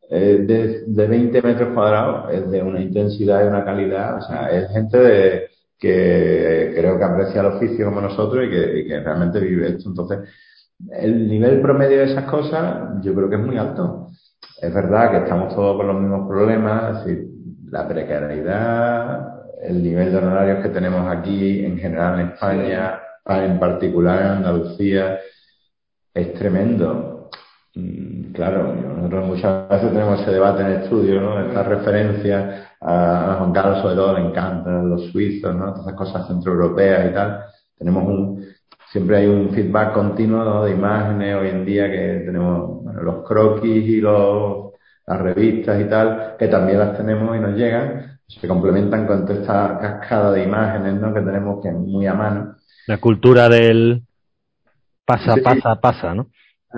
[0.07, 4.51] eh, de, de 20 metros cuadrados, es de una intensidad y una calidad, o sea,
[4.51, 5.47] es gente de,
[5.79, 9.89] que creo que aprecia el oficio como nosotros y que, y que realmente vive esto.
[9.89, 10.19] Entonces,
[10.91, 14.07] el nivel promedio de esas cosas yo creo que es muy alto.
[14.61, 17.27] Es verdad que estamos todos con los mismos problemas, es decir,
[17.69, 24.21] la precariedad, el nivel de honorarios que tenemos aquí en general en España, en particular
[24.21, 25.19] en Andalucía,
[26.13, 27.29] es tremendo.
[27.75, 31.39] Mm, claro, nosotros muchas veces tenemos ese debate en el estudio, ¿no?
[31.41, 35.73] Esta referencia a Juan Carlos sobre todo le encantan los suizos, ¿no?
[35.73, 37.41] Todas esas cosas centroeuropeas y tal.
[37.77, 38.45] Tenemos un,
[38.95, 43.99] siempre hay un feedback continuo de imágenes hoy en día que tenemos los croquis y
[43.99, 44.71] los,
[45.05, 49.41] las revistas y tal, que también las tenemos y nos llegan, se complementan con toda
[49.41, 51.13] esta cascada de imágenes ¿no?
[51.13, 52.55] que tenemos que es muy a mano.
[52.87, 54.01] La cultura del
[55.03, 56.27] pasa, pasa, pasa, ¿no?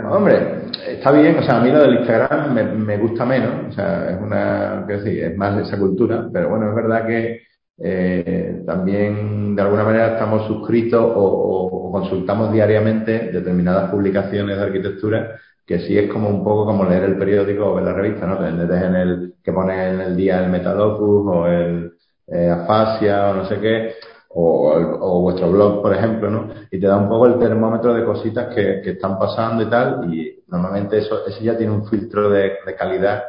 [0.09, 3.71] Hombre, está bien, o sea, a mí lo del Instagram me, me gusta menos, o
[3.73, 7.46] sea, es una, quiero decir, es más de esa cultura, pero bueno, es verdad que
[7.79, 15.79] eh, también de alguna manera estamos suscritos o, consultamos diariamente determinadas publicaciones de arquitectura que
[15.79, 18.39] sí es como un poco como leer el periódico o ver la revista, ¿no?
[18.39, 21.93] Desde en el que pone en el día el Metalopus o el
[22.27, 23.95] eh, Afasia o no sé qué,
[24.29, 26.49] o, vuestro blog, por ejemplo, ¿no?
[26.71, 30.43] Y te da un poco el termómetro de cositas que, están pasando y tal, y
[30.47, 33.23] normalmente eso, eso ya tiene un filtro de calidad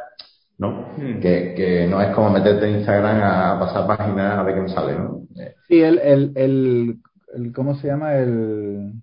[0.59, 0.91] ¿no?
[0.97, 1.19] Hmm.
[1.19, 4.69] Que, que, no es como meterte en Instagram a pasar páginas a ver qué me
[4.69, 5.21] sale, ¿no?
[5.67, 6.99] Sí, el, el, el,
[7.33, 8.15] el, ¿cómo se llama?
[8.17, 8.93] El,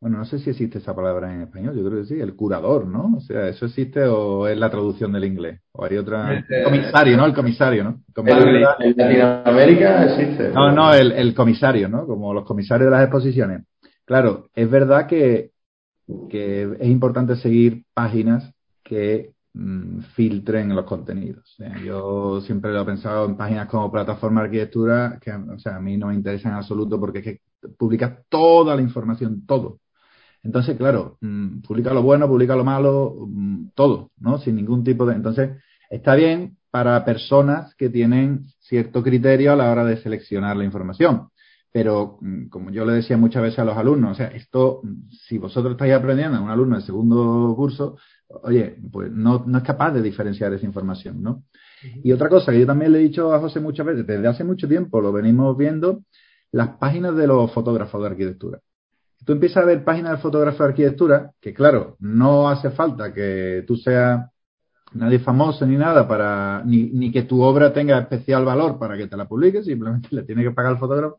[0.00, 2.86] bueno, no sé si existe esa palabra en español, yo creo que sí, el curador,
[2.86, 3.14] ¿no?
[3.16, 5.60] O sea, ¿eso existe o es la traducción del inglés?
[5.72, 6.44] O hay otra...
[6.48, 7.26] El comisario, ¿no?
[7.26, 8.02] El comisario, ¿no?
[8.16, 8.60] en
[8.96, 10.48] Latinoamérica existe.
[10.48, 12.06] No, no, el, el comisario, ¿no?
[12.06, 13.62] Como los comisarios de las exposiciones.
[14.04, 15.50] Claro, es verdad que,
[16.28, 21.56] que es importante seguir páginas que mm, filtren los contenidos.
[21.84, 25.80] yo siempre lo he pensado en páginas como Plataforma de Arquitectura, que o sea, a
[25.80, 27.40] mí no me interesa en absoluto porque es que
[27.78, 29.78] publica toda la información, todo.
[30.42, 34.38] Entonces, claro, mm, publica lo bueno, publica lo malo, mm, todo, ¿no?
[34.38, 35.14] Sin ningún tipo de.
[35.14, 40.64] Entonces, está bien para personas que tienen cierto criterio a la hora de seleccionar la
[40.64, 41.28] información.
[41.72, 45.38] Pero, mm, como yo le decía muchas veces a los alumnos, o sea, esto, si
[45.38, 47.96] vosotros estáis aprendiendo, un alumno de segundo curso,
[48.42, 51.44] oye, pues no, no es capaz de diferenciar esa información, ¿no?
[52.04, 54.44] Y otra cosa que yo también le he dicho a José muchas veces, desde hace
[54.44, 56.02] mucho tiempo lo venimos viendo,
[56.52, 58.60] las páginas de los fotógrafos de arquitectura
[59.24, 63.64] tú empiezas a ver páginas de fotógrafo de arquitectura, que claro, no hace falta que
[63.66, 64.28] tú seas
[64.94, 69.06] nadie famoso ni nada para, ni, ni que tu obra tenga especial valor para que
[69.06, 71.16] te la publiques, simplemente le tiene que pagar al fotógrafo.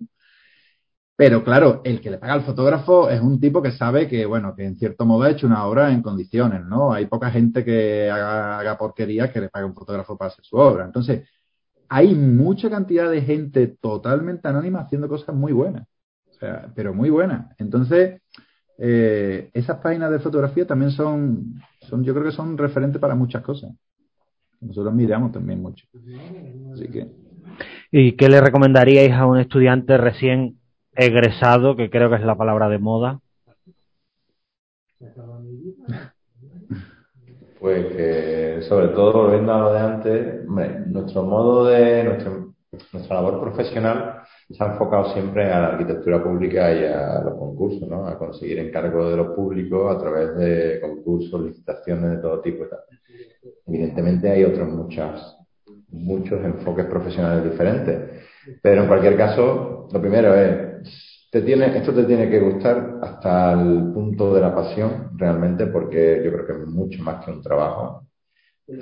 [1.15, 4.55] Pero claro, el que le paga al fotógrafo es un tipo que sabe que, bueno,
[4.55, 6.91] que en cierto modo ha hecho una obra en condiciones, ¿no?
[6.91, 10.57] Hay poca gente que haga, haga porquerías que le pague un fotógrafo para hacer su
[10.57, 10.85] obra.
[10.85, 11.27] Entonces,
[11.89, 15.87] hay mucha cantidad de gente totalmente anónima haciendo cosas muy buenas
[16.75, 17.55] pero muy buena.
[17.57, 18.21] Entonces,
[18.77, 23.43] eh, esas páginas de fotografía también son, son, yo creo que son referentes para muchas
[23.43, 23.71] cosas.
[24.61, 25.85] Nosotros miramos también mucho.
[26.73, 27.07] Así que.
[27.91, 30.57] ¿Y qué le recomendaríais a un estudiante recién
[30.95, 33.19] egresado, que creo que es la palabra de moda?
[37.59, 40.45] Pues que, sobre todo, volviendo a lo de antes,
[40.87, 42.03] nuestro modo de,
[42.91, 47.87] nuestra labor profesional se ha enfocado siempre a la arquitectura pública y a los concursos,
[47.87, 48.05] ¿no?
[48.05, 52.69] A conseguir encargos de los públicos a través de concursos, licitaciones de todo tipo y
[52.69, 52.79] tal.
[53.65, 55.37] Evidentemente hay otros muchas,
[55.89, 58.23] muchos enfoques profesionales diferentes.
[58.61, 60.72] Pero en cualquier caso, lo primero es,
[61.31, 66.21] te tiene, esto te tiene que gustar hasta el punto de la pasión, realmente, porque
[66.23, 68.07] yo creo que es mucho más que un trabajo,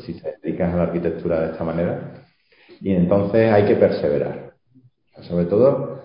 [0.06, 2.26] si te dedicas a la arquitectura de esta manera.
[2.82, 4.52] Y entonces hay que perseverar
[5.24, 6.04] sobre todo,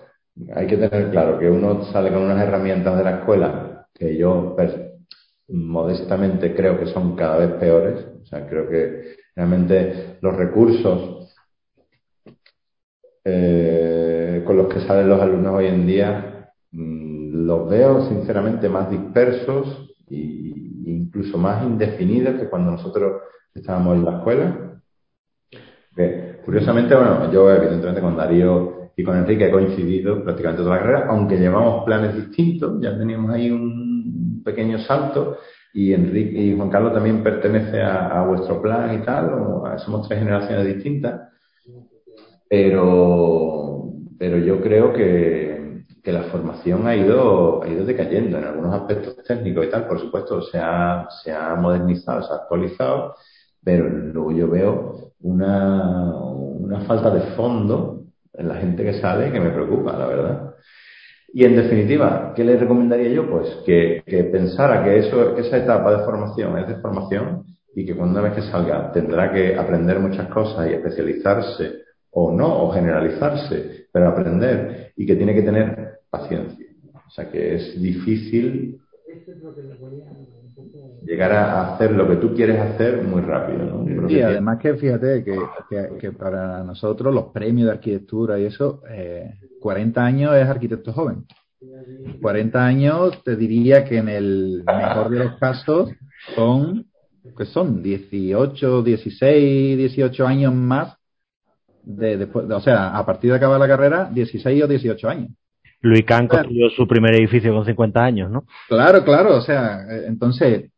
[0.55, 4.53] hay que tener claro que uno sale con unas herramientas de la escuela que yo
[4.55, 4.73] pues,
[5.47, 8.05] modestamente creo que son cada vez peores.
[8.21, 11.35] O sea, creo que realmente los recursos
[13.23, 13.76] eh,
[14.57, 20.15] los que salen los alumnos hoy en día mm, los veo sinceramente más dispersos e
[20.85, 23.21] incluso más indefinidos que cuando nosotros
[23.53, 24.81] estábamos en la escuela.
[26.45, 31.05] curiosamente, bueno, yo evidentemente con Darío y con Enrique he coincidido prácticamente toda la carrera,
[31.09, 35.37] aunque llevamos planes distintos, ya teníamos ahí un pequeño salto
[35.73, 39.29] y Enrique y Juan Carlos también pertenece a, vuestro plan y tal,
[39.77, 41.29] somos tres generaciones distintas,
[42.49, 48.73] pero, pero yo creo que, que la formación ha ido, ha ido decayendo en algunos
[48.73, 53.15] aspectos técnicos y tal, por supuesto, se ha, se ha modernizado, se ha actualizado,
[53.63, 58.03] pero luego yo veo una, una falta de fondo
[58.33, 60.55] en la gente que sale que me preocupa, la verdad.
[61.33, 63.29] Y en definitiva, ¿qué le recomendaría yo?
[63.29, 64.01] Pues que,
[64.31, 67.43] pensara que eso, esa etapa de formación es de formación
[67.75, 72.31] y que cuando una vez que salga tendrá que aprender muchas cosas y especializarse o
[72.31, 76.65] no, o generalizarse, pero aprender y que tiene que tener paciencia.
[76.93, 78.79] O sea que es difícil
[81.05, 83.83] llegar a hacer lo que tú quieres hacer muy rápido.
[83.83, 84.09] ¿no?
[84.09, 85.37] Y además que fíjate que,
[85.99, 88.81] que, para nosotros los premios de arquitectura y eso,
[89.61, 91.25] 40 eh, años es arquitecto joven.
[92.21, 95.91] 40 años te diría que en el mejor de los casos
[96.35, 96.85] son,
[97.37, 100.96] que son 18, 16, 18 años más
[101.87, 105.29] de después, o sea, a partir de acabar la carrera, 16 o 18 años.
[105.81, 108.45] Luis Kahn construyó su primer edificio con 50 años, ¿no?
[108.67, 110.71] Claro, claro, o sea, eh, entonces,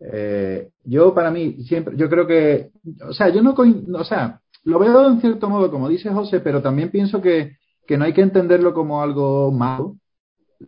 [0.00, 2.70] eh, yo para mí siempre, yo creo que,
[3.08, 6.62] o sea, yo no, o sea, lo veo en cierto modo, como dice José, pero
[6.62, 7.56] también pienso que,
[7.86, 9.96] que no hay que entenderlo como algo malo,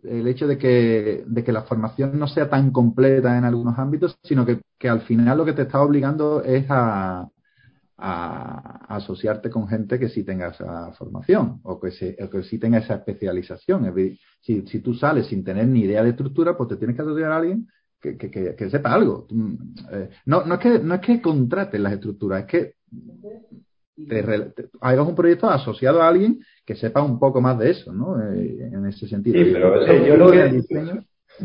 [0.03, 4.17] el hecho de que, de que la formación no sea tan completa en algunos ámbitos,
[4.23, 7.27] sino que, que al final lo que te está obligando es a,
[7.99, 12.57] a, asociarte con gente que sí tenga esa formación o que, se, o que sí
[12.57, 13.93] tenga esa especialización.
[14.41, 17.31] si, si tú sales sin tener ni idea de estructura, pues te tienes que asociar
[17.31, 17.67] a alguien
[18.01, 19.27] que, que, que, sepa algo.
[19.91, 22.73] Eh, no, no, es que, no es que contrates las estructuras, es que
[24.07, 28.21] te, hagas un proyecto asociado a alguien que sepa un poco más de eso, ¿no?
[28.21, 29.43] Eh, en ese sentido.
[29.43, 30.63] Sí, pero eso, yo lo que...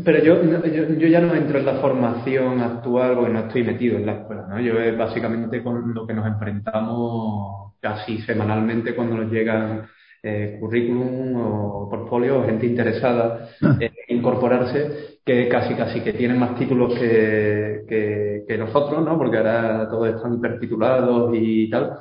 [0.03, 3.97] Pero yo, yo, yo, ya no entro en la formación actual porque no estoy metido
[3.97, 4.59] en la escuela, ¿no?
[4.59, 9.87] Yo es básicamente con lo que nos enfrentamos casi semanalmente cuando nos llegan
[10.21, 13.77] eh, currículum o portfolio o gente interesada ah.
[13.79, 19.17] en incorporarse que casi casi que tienen más títulos que, que, nosotros, ¿no?
[19.17, 21.99] Porque ahora todos están hipertitulados y tal.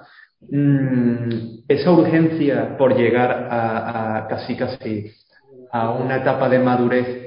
[0.51, 5.11] Mm, esa urgencia por llegar a, a, casi casi
[5.73, 7.24] a una etapa de madurez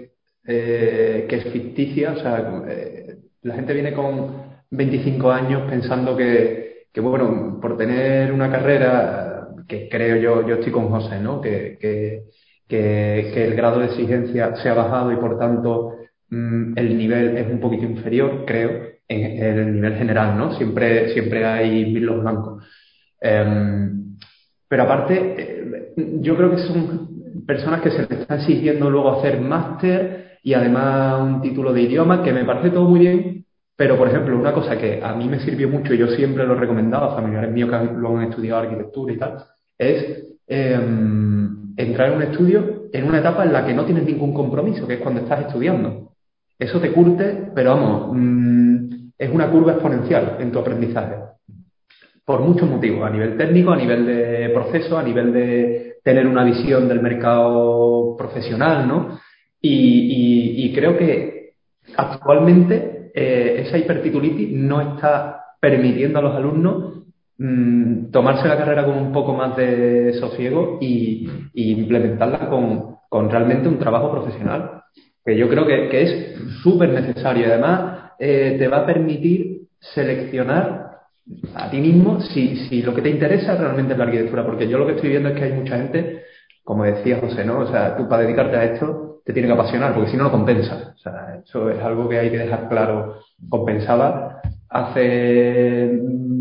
[0.49, 6.85] eh, que es ficticia, o sea, eh, la gente viene con 25 años pensando que,
[6.93, 11.41] que, bueno, por tener una carrera que creo yo, yo estoy con José, ¿no?
[11.41, 12.23] Que, que,
[12.65, 15.95] que, el grado de exigencia se ha bajado y por tanto
[16.29, 20.53] mm, el nivel es un poquito inferior, creo, en, el nivel general, ¿no?
[20.53, 22.63] Siempre, siempre hay milos blancos.
[23.19, 24.15] Em,
[24.69, 29.41] pero aparte, eh, yo creo que son personas que se les está exigiendo luego hacer
[29.41, 33.45] máster y además un título de idioma, que me parece todo muy bien,
[33.75, 36.53] pero, por ejemplo, una cosa que a mí me sirvió mucho y yo siempre lo
[36.53, 39.43] he recomendado a familiares míos que lo han estudiado arquitectura y tal,
[39.77, 44.33] es em, entrar en un estudio en una etapa en la que no tienes ningún
[44.33, 46.13] compromiso, que es cuando estás estudiando.
[46.57, 51.15] Eso te curte, pero vamos, mm, es una curva exponencial en tu aprendizaje.
[52.23, 56.45] Por muchos motivos, a nivel técnico, a nivel de proceso, a nivel de tener una
[56.45, 59.26] visión del mercado profesional, ¿no?
[59.61, 61.53] Y, creo que
[61.95, 66.97] actualmente eh, esa hipertitulitis no está permitiendo a los alumnos
[67.39, 73.77] Mm, tomarse la carrera con un poco más de sosiego y, implementarla con, realmente un
[73.79, 74.81] trabajo profesional,
[75.23, 77.47] que yo creo que, es súper necesario.
[77.47, 80.87] Además, eh, te va a permitir seleccionar
[81.53, 84.77] a ti mismo si, si lo que te interesa realmente es la arquitectura, porque yo
[84.79, 86.23] lo que estoy viendo es que hay mucha gente,
[86.63, 87.59] como decía José, ¿no?
[87.59, 90.31] O sea, tú para dedicarte a esto te tiene que apasionar, porque si no, no
[90.31, 90.93] compensa.
[90.95, 93.17] O sea, eso es algo que hay que dejar claro.
[93.49, 95.99] Compensaba hace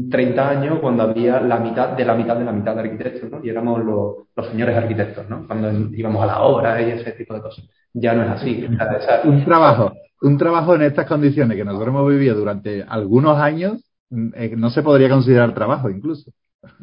[0.08, 3.44] 30 años cuando había la mitad de la mitad de la mitad de arquitectos, ¿no?
[3.44, 5.48] Y éramos los, señores arquitectos, ¿no?
[5.48, 7.68] Cuando íbamos a la obra y ese tipo de cosas.
[7.92, 8.64] Ya no es así.
[9.24, 14.28] Un trabajo, un trabajo en estas condiciones que nosotros hemos vivido durante algunos años mm,
[14.36, 16.30] eh, no se podría considerar trabajo incluso.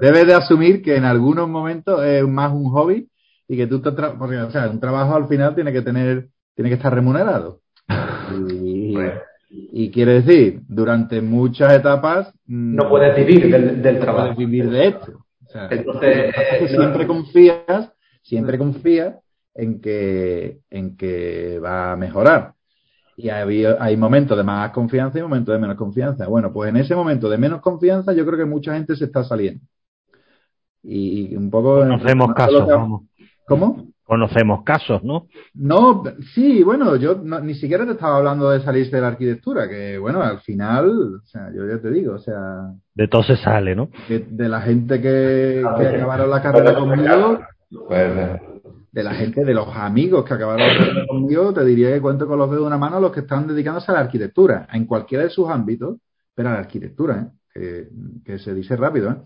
[0.00, 3.08] debes de asumir que en algunos momentos es más un hobby
[3.48, 6.70] y que tú te porque o sea, un trabajo al final tiene que tener tiene
[6.70, 7.60] que estar remunerado.
[8.32, 8.96] Y,
[9.50, 12.32] y quiere decir, durante muchas etapas...
[12.46, 14.28] No puedes vivir del, trabajo.
[14.28, 15.24] No puedes vivir de esto.
[15.70, 16.34] Entonces,
[16.68, 17.92] siempre confías,
[18.22, 19.16] siempre confías
[19.54, 22.54] en que, en que va a mejorar.
[23.16, 26.26] Y hay, hay momentos de más confianza y momentos de menos confianza.
[26.26, 29.22] Bueno, pues en ese momento de menos confianza yo creo que mucha gente se está
[29.22, 29.64] saliendo.
[30.82, 31.84] Y, un poco...
[31.84, 33.02] Nos hacemos caso, vamos.
[33.46, 33.94] ¿Cómo?
[34.04, 35.26] conocemos casos, ¿no?
[35.54, 36.02] No,
[36.34, 40.22] sí, bueno, yo ni siquiera te estaba hablando de salirse de la arquitectura, que bueno,
[40.22, 42.70] al final, o sea, yo ya te digo, o sea...
[42.94, 43.88] De todo se sale, ¿no?
[44.08, 47.40] De, la gente que, que acabaron la carrera conmigo,
[48.92, 52.26] de la gente, de los amigos que acabaron la carrera conmigo, te diría que cuento
[52.26, 55.24] con los dedos de una mano los que están dedicándose a la arquitectura, en cualquiera
[55.24, 55.96] de sus ámbitos,
[56.34, 57.28] pero a la arquitectura, ¿eh?
[57.54, 57.88] que,
[58.24, 59.16] que se dice rápido, ¿eh?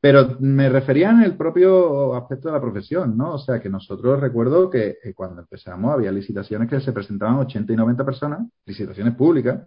[0.00, 3.34] Pero me refería en el propio aspecto de la profesión, ¿no?
[3.34, 7.72] O sea, que nosotros recuerdo que eh, cuando empezamos había licitaciones que se presentaban 80
[7.72, 9.62] y 90 personas, licitaciones públicas,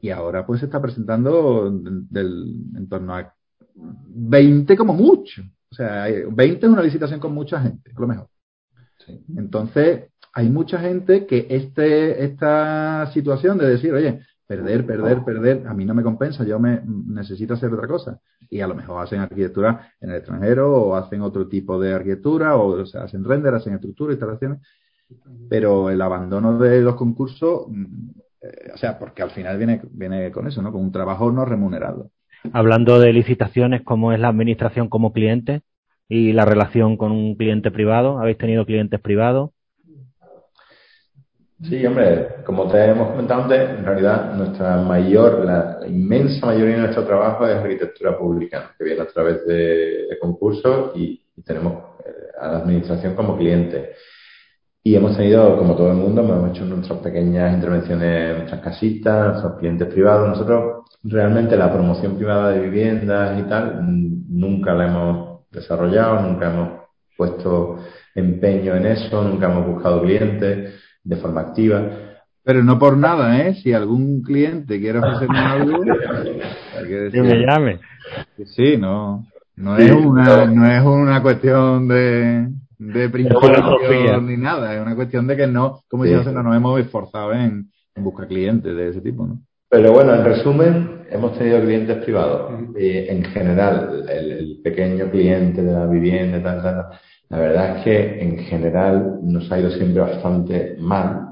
[0.00, 3.32] y ahora pues se está presentando del, en torno a
[3.74, 5.42] 20 como mucho.
[5.70, 8.28] O sea, 20 es una licitación con mucha gente, lo mejor.
[9.36, 14.20] Entonces, hay mucha gente que este, esta situación de decir, oye,
[14.56, 18.20] perder, perder, perder, a mí no me compensa, yo me necesito hacer otra cosa.
[18.50, 22.56] Y a lo mejor hacen arquitectura en el extranjero o hacen otro tipo de arquitectura
[22.56, 24.58] o, sea, hacen render, hacen estructura, instalaciones.
[25.48, 28.10] Pero el abandono de los concursos, mm,
[28.42, 30.70] eh, o sea, porque al final viene, viene con eso, ¿no?
[30.70, 32.10] Con un trabajo no remunerado.
[32.52, 35.62] Hablando de licitaciones, ¿cómo es la administración como cliente
[36.08, 38.18] y la relación con un cliente privado?
[38.18, 39.50] ¿Habéis tenido clientes privados?
[41.68, 46.80] Sí, hombre, como te hemos comentado antes, en realidad nuestra mayor, la, inmensa mayoría de
[46.82, 51.72] nuestro trabajo es arquitectura pública, que viene a través de, concursos y, tenemos
[52.04, 52.10] eh,
[52.40, 53.92] a la administración como cliente.
[54.82, 59.28] Y hemos tenido, como todo el mundo, hemos hecho nuestras pequeñas intervenciones en nuestras casitas,
[59.28, 60.28] nuestros clientes privados.
[60.28, 63.80] Nosotros realmente la promoción privada de viviendas y tal
[64.28, 66.68] nunca la hemos desarrollado, nunca hemos
[67.16, 67.78] puesto
[68.14, 71.82] empeño en eso, nunca hemos buscado clientes de forma activa.
[72.44, 73.54] Pero no por nada, ¿eh?
[73.54, 75.82] Si algún cliente quiere ofrecerme algo,
[77.12, 77.80] que me llame.
[78.44, 79.26] Sí, no.
[79.54, 82.48] No es una, no es una cuestión de,
[82.78, 86.10] de principio ni nada, es una cuestión de que no, como sí.
[86.10, 89.40] no nos hemos esforzado en, en buscar clientes de ese tipo, ¿no?
[89.68, 92.52] Pero bueno, en resumen, hemos tenido clientes privados.
[92.78, 96.86] Y en general, el, el, pequeño cliente de la vivienda, tal, tal,
[97.32, 101.30] la verdad es que en general nos ha ido siempre bastante mal.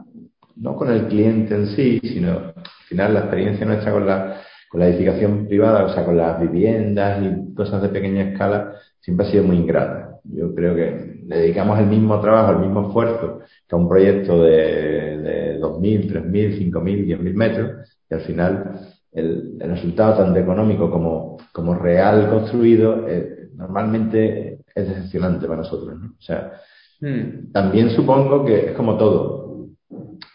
[0.57, 4.41] No con el cliente en sí, sino al final la experiencia nuestra con la,
[4.71, 9.27] con la edificación privada, o sea, con las viviendas y cosas de pequeña escala, siempre
[9.27, 10.21] ha sido muy ingrata.
[10.25, 15.19] Yo creo que dedicamos el mismo trabajo, el mismo esfuerzo que a un proyecto de,
[15.19, 18.81] de 2.000, 3.000, 5.000, 10.000 metros y al final
[19.13, 24.50] el, el, resultado tanto económico como, como real construido eh, normalmente
[24.83, 25.99] es decepcionante para nosotros.
[25.99, 26.07] ¿no?
[26.19, 26.53] O sea,
[27.01, 27.53] hmm.
[27.53, 29.67] también supongo que es como todo.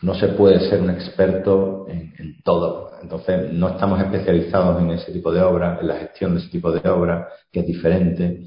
[0.02, 2.92] No se puede ser un experto en, en, todo.
[3.02, 6.72] Entonces, no estamos especializados en ese tipo de obra, en la gestión de ese tipo
[6.72, 8.42] de obra, que es diferente.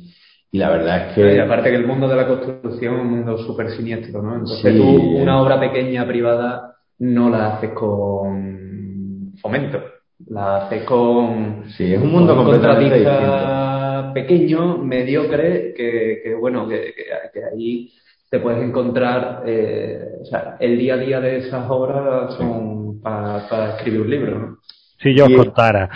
[0.51, 1.34] Y la verdad es que.
[1.34, 4.34] Y aparte que el mundo de la construcción es un mundo súper siniestro, ¿no?
[4.34, 4.78] Entonces, sí.
[4.78, 9.80] tú, una obra pequeña, privada, no la haces con fomento.
[10.26, 11.64] La haces con.
[11.76, 13.67] Sí, es un mundo completamente distinto
[14.12, 16.94] pequeño, mediocre, que, que bueno, que,
[17.32, 17.92] que, ahí
[18.30, 23.48] te puedes encontrar, eh, o sea, el día a día de esas obras son para
[23.48, 24.59] pa escribir un libro, ¿no?
[25.00, 25.88] Si yo os contara.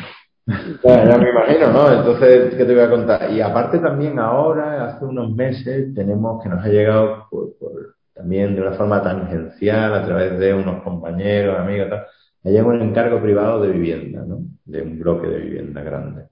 [0.82, 1.92] Bueno, ya me imagino, ¿no?
[1.92, 3.30] Entonces, ¿qué te voy a contar?
[3.30, 8.54] Y aparte también ahora, hace unos meses, tenemos que nos ha llegado por, por, también
[8.54, 12.06] de una forma tangencial, a través de unos compañeros, amigos, tal,
[12.42, 14.40] me llega un encargo privado de vivienda, ¿no?
[14.64, 16.24] De un bloque de vivienda grande.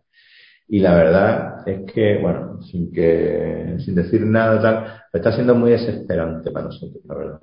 [0.72, 5.72] Y la verdad es que, bueno, sin que, sin decir nada tal, está siendo muy
[5.72, 7.40] desesperante para nosotros, la verdad.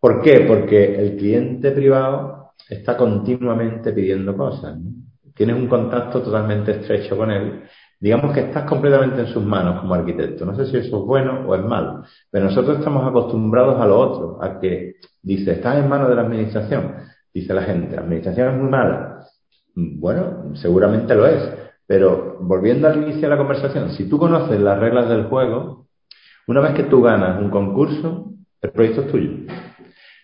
[0.00, 0.40] ¿Por qué?
[0.48, 4.78] Porque el cliente privado está continuamente pidiendo cosas.
[4.78, 4.90] ¿no?
[5.34, 7.64] Tienes un contacto totalmente estrecho con él.
[8.00, 10.46] Digamos que estás completamente en sus manos como arquitecto.
[10.46, 13.98] No sé si eso es bueno o es malo, pero nosotros estamos acostumbrados a lo
[13.98, 16.94] otro, a que dice, estás en manos de la administración.
[17.34, 19.26] Dice la gente, la administración es muy mala.
[19.74, 24.78] Bueno, seguramente lo es pero volviendo al inicio de la conversación, si tú conoces las
[24.78, 25.86] reglas del juego,
[26.46, 28.32] una vez que tú ganas un concurso,
[28.62, 29.30] el proyecto es tuyo.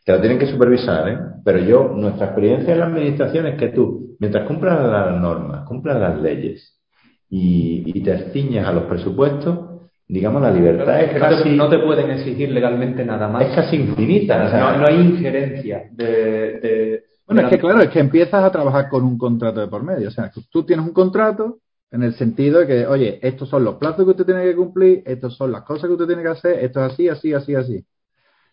[0.05, 1.19] Te lo tienen que supervisar, ¿eh?
[1.45, 6.01] Pero yo, nuestra experiencia en la administración es que tú, mientras cumplas las normas, cumplas
[6.01, 6.81] las leyes
[7.29, 9.73] y, y te ciñas a los presupuestos,
[10.09, 11.57] digamos, la libertad es, es que casi...
[11.57, 13.47] No te, no te, pueden exigir legalmente nada más.
[13.47, 14.45] Es casi infinita.
[14.45, 18.43] O sea, no, no, hay injerencia de, de bueno, es que claro, es que empiezas
[18.43, 20.09] a trabajar con un contrato de por medio.
[20.09, 21.59] O sea, tú tienes un contrato
[21.91, 25.03] en el sentido de que, oye, estos son los plazos que usted tiene que cumplir,
[25.05, 27.85] estos son las cosas que usted tiene que hacer, esto es así, así, así, así.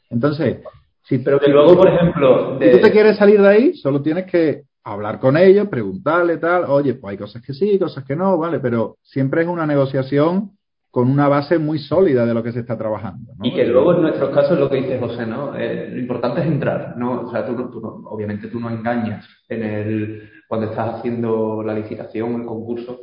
[0.10, 0.58] Entonces,
[1.04, 2.72] si, pero que luego, por ejemplo, de...
[2.72, 6.66] si tú te quieres salir de ahí, solo tienes que hablar con ellos, preguntarle tal,
[6.66, 10.52] oye, pues hay cosas que sí, cosas que no, vale, pero siempre es una negociación
[10.92, 13.34] con una base muy sólida de lo que se está trabajando.
[13.38, 13.46] ¿no?
[13.46, 15.56] Y que luego en nuestros casos lo que dice José, ¿no?
[15.56, 17.22] Eh, lo importante es entrar, ¿no?
[17.22, 21.76] O sea, tú, tú no, obviamente tú no engañas en el, cuando estás haciendo la
[21.76, 23.02] licitación, el concurso,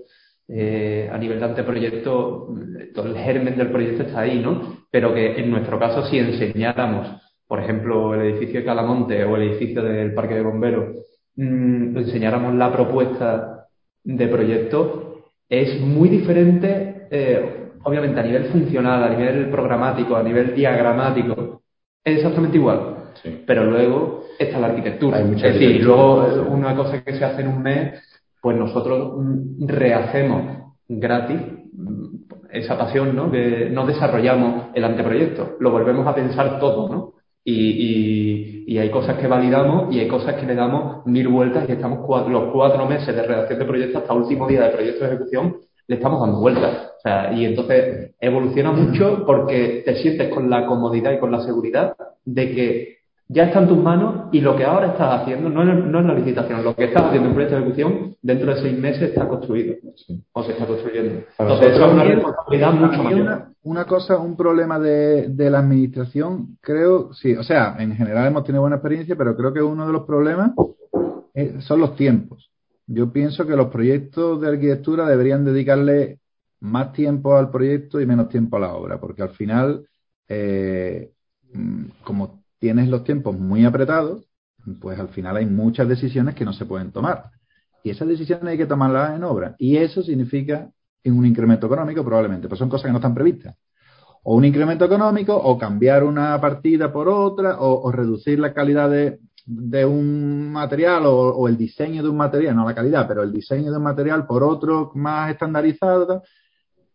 [0.48, 2.54] eh, a nivel de anteproyecto,
[2.94, 4.86] todo el germen del proyecto está ahí, ¿no?
[4.90, 7.08] Pero que en nuestro caso, si enseñáramos,
[7.46, 10.96] por ejemplo, el edificio de Calamonte o el edificio del Parque de Bomberos,
[11.36, 13.66] mmm, enseñáramos la propuesta
[14.04, 20.54] de proyecto, es muy diferente, eh, obviamente a nivel funcional, a nivel programático, a nivel
[20.54, 21.62] diagramático,
[22.04, 22.96] es exactamente igual.
[23.22, 23.42] Sí.
[23.46, 25.20] Pero luego está la arquitectura.
[25.20, 26.40] Es decir, luego sí.
[26.50, 28.02] una cosa que se hace en un mes,
[28.40, 29.14] pues nosotros
[29.60, 31.40] rehacemos gratis
[32.50, 33.30] esa pasión, ¿no?
[33.30, 37.12] Que no desarrollamos el anteproyecto, lo volvemos a pensar todo, ¿no?
[37.44, 41.68] Y, y, y, hay cosas que validamos y hay cosas que le damos mil vueltas
[41.68, 44.70] y estamos cuatro, los cuatro meses de redacción de proyecto hasta el último día de
[44.70, 45.56] proyecto de ejecución
[45.88, 46.92] le estamos dando vueltas.
[46.98, 51.40] O sea, y entonces evoluciona mucho porque te sientes con la comodidad y con la
[51.40, 52.96] seguridad de que
[53.28, 56.06] ya está en tus manos y lo que ahora estás haciendo no es, no es
[56.06, 59.26] la licitación, lo que estás haciendo en proyecto de ejecución dentro de seis meses está
[59.26, 60.22] construido Sí.
[60.32, 61.22] o se está construyendo.
[61.38, 63.20] Entonces eso es una responsabilidad mucho mayor.
[63.20, 68.28] Una, una cosa, un problema de, de la administración, creo, sí, o sea, en general
[68.28, 70.52] hemos tenido buena experiencia, pero creo que uno de los problemas
[71.34, 72.50] eh, son los tiempos.
[72.86, 76.20] Yo pienso que los proyectos de arquitectura deberían dedicarle
[76.60, 79.86] más tiempo al proyecto y menos tiempo a la obra, porque al final,
[80.28, 81.12] eh,
[81.52, 84.26] mm, como tienes los tiempos muy apretados,
[84.80, 87.30] pues al final hay muchas decisiones que no se pueden tomar.
[87.82, 89.54] Y esas decisiones hay que tomarlas en obra.
[89.58, 90.70] Y eso significa
[91.04, 93.56] un incremento económico probablemente, pues son cosas que no están previstas.
[94.24, 98.90] O un incremento económico, o cambiar una partida por otra, o, o reducir la calidad
[98.90, 103.22] de, de un material o, o, el diseño de un material, no la calidad, pero
[103.22, 106.22] el diseño de un material por otro más estandarizado.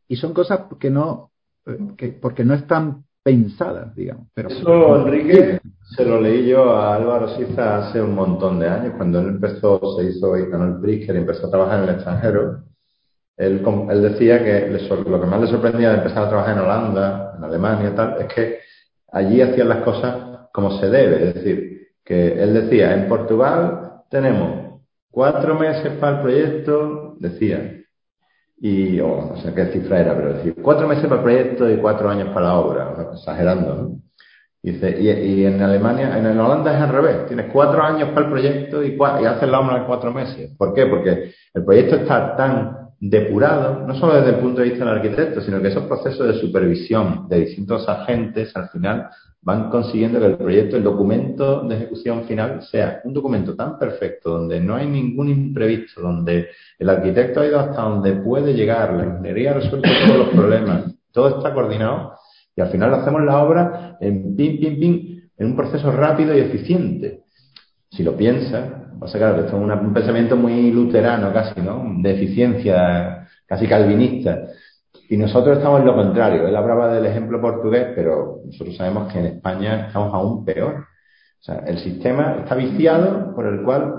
[0.07, 1.31] y son cosas que no,
[1.65, 4.27] eh, que, porque no están pensadas, digamos.
[4.33, 5.61] Pero, Eso, Enrique,
[5.95, 9.79] se lo leí yo a Álvaro Siza hace un montón de años, cuando él empezó,
[9.97, 12.63] se hizo y ganó el Pritzker y empezó a trabajar en el extranjero.
[13.37, 14.67] Él, él decía que
[15.07, 18.21] lo que más le sorprendía de empezar a trabajar en Holanda, en Alemania y tal,
[18.21, 18.59] es que
[19.11, 21.29] allí hacían las cosas como se debe.
[21.29, 21.80] Es decir,
[22.11, 27.77] que él decía, en Portugal tenemos cuatro meses para el proyecto, decía,
[28.57, 31.77] y, o no sé qué cifra era, pero decir, cuatro meses para el proyecto y
[31.77, 34.01] cuatro años para la obra, exagerando, ¿no?
[34.61, 38.25] Y, dice, y, y en Alemania, en, Holanda es al revés, tienes cuatro años para
[38.25, 40.51] el proyecto y, y haces la obra en cuatro meses.
[40.57, 40.87] ¿Por qué?
[40.87, 45.39] Porque el proyecto está tan depurado, no solo desde el punto de vista del arquitecto,
[45.39, 49.07] sino que esos procesos de supervisión de distintos agentes al final
[49.41, 54.29] van consiguiendo que el proyecto, el documento de ejecución final sea un documento tan perfecto,
[54.29, 59.05] donde no hay ningún imprevisto, donde el arquitecto ha ido hasta donde puede llegar, la
[59.05, 62.13] ingeniería ha resuelto todos los problemas, todo está coordinado
[62.55, 66.39] y al final hacemos la obra en pim, pim, pim, en un proceso rápido y
[66.39, 67.21] eficiente.
[67.89, 68.69] Si lo piensas,
[68.99, 71.83] pasa claro que esto es un pensamiento muy luterano casi, ¿no?
[72.01, 74.47] De eficiencia, casi calvinista.
[75.11, 76.47] Y nosotros estamos en lo contrario.
[76.47, 80.75] Él hablaba del ejemplo portugués, pero nosotros sabemos que en España estamos aún peor.
[80.77, 83.93] O sea, el sistema está viciado por el cual,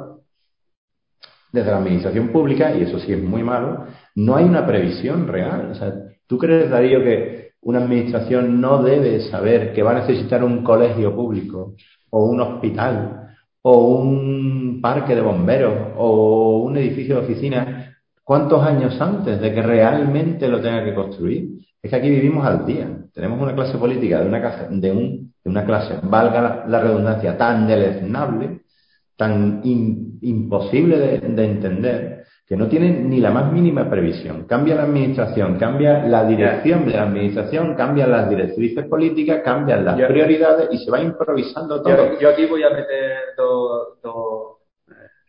[1.52, 3.84] desde la administración pública, y eso sí es muy malo,
[4.14, 5.72] no hay una previsión real.
[5.72, 5.92] O sea,
[6.26, 11.14] ¿tú crees, Darío, que una administración no debe saber que va a necesitar un colegio
[11.14, 11.74] público
[12.08, 17.91] o un hospital o un parque de bomberos o un edificio de oficina
[18.25, 21.49] cuántos años antes de que realmente lo tenga que construir?
[21.83, 22.89] Es que aquí vivimos al día.
[23.12, 26.81] Tenemos una clase política de una clase, de un, de una clase valga la, la
[26.81, 28.61] redundancia, tan deleznable,
[29.16, 34.45] tan in- imposible de, de entender, que no tiene ni la más mínima previsión.
[34.47, 40.01] Cambia la administración, cambia la dirección de la administración, cambian las directrices políticas, cambian las
[40.01, 42.12] prioridades y se va improvisando todo.
[42.12, 44.59] Yo, yo aquí voy a meter dos, dos,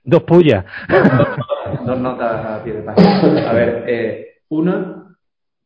[0.04, 0.66] Dos pullas.
[1.86, 3.50] dos notas a pie de página.
[3.50, 5.16] A ver, eh, una,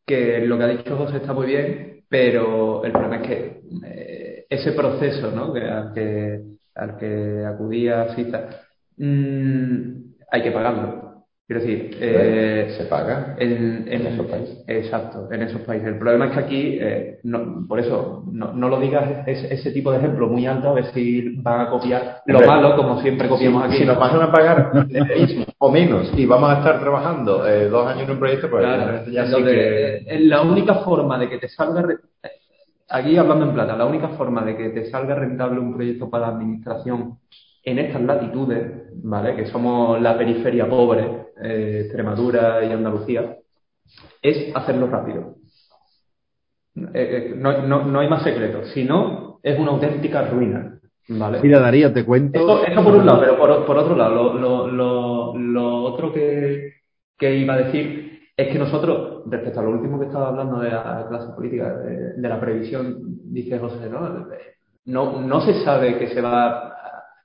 [0.06, 4.46] que lo que ha dicho José está muy bien, pero el problema es que eh,
[4.48, 5.52] ese proceso ¿no?
[5.52, 6.40] que, al, que,
[6.74, 8.48] al que acudía Cita,
[8.96, 9.92] mm,
[10.30, 11.07] hay que pagarlo.
[11.48, 13.34] Quiero decir, eh, se paga.
[13.38, 13.52] en,
[13.88, 14.62] en- En esos países.
[14.68, 15.88] Exacto, en esos países.
[15.88, 19.70] El problema es que aquí, eh, no- por eso, no, no lo digas ese, ese
[19.72, 23.00] tipo de ejemplo muy alto, a ver si van a copiar lo Hombre, malo, como
[23.00, 23.78] siempre copiamos si, aquí.
[23.78, 27.68] si nos van a pagar lo mismo o menos y vamos a estar trabajando eh,
[27.70, 29.96] dos años en un proyecto, pues Claro, ya sí que...
[30.06, 31.82] eh, la única forma de que te salga,
[32.90, 36.26] aquí hablando en plata, la única forma de que te salga rentable un proyecto para
[36.26, 37.18] la administración
[37.64, 38.66] en estas latitudes,
[39.02, 39.34] ¿vale?
[39.34, 43.36] Que somos la periferia pobre, eh, Extremadura y Andalucía,
[44.22, 45.36] es hacerlo rápido.
[46.76, 48.64] Eh, eh, no, no- no hay más secreto.
[48.66, 50.78] Si no, es una auténtica ruina,
[51.08, 51.40] ¿vale?
[51.42, 52.38] Mira, Darío, te cuento.
[52.38, 56.12] Esto, esto por un lado, pero por, por otro lado, lo, lo, lo, lo otro
[56.12, 56.74] que,
[57.18, 60.70] que iba a decir es que nosotros, respecto a lo último que estaba hablando de
[60.70, 64.26] la clase política, de, de la previsión, dice José, ¿no?
[64.84, 66.72] No, no se sabe que se va,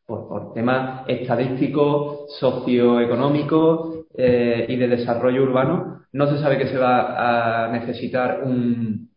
[0.08, 6.78] por, por temas estadísticos, socioeconómicos eh, y de desarrollo urbano, no se sabe que se
[6.78, 9.10] va a necesitar un,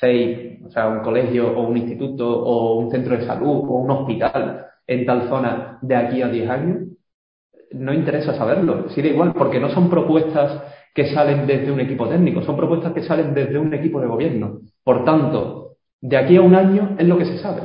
[0.00, 3.90] CEI, o sea, un colegio o un instituto o un centro de salud o un
[3.90, 6.78] hospital en tal zona de aquí a 10 años,
[7.72, 8.88] no interesa saberlo.
[8.90, 10.62] Sí da igual, porque no son propuestas
[10.94, 14.60] que salen desde un equipo técnico, son propuestas que salen desde un equipo de gobierno.
[14.84, 17.62] Por tanto, de aquí a un año es lo que se sabe.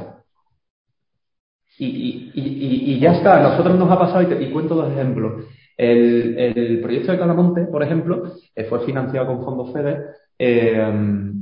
[1.80, 4.91] Y, y- y- y ya está, a nosotros nos ha pasado, y, te- cuento dos
[4.91, 5.45] ejemplos.
[5.78, 10.05] El, el proyecto de Calamonte, por ejemplo, eh, fue financiado con fondos FEDER.
[10.39, 11.34] eh,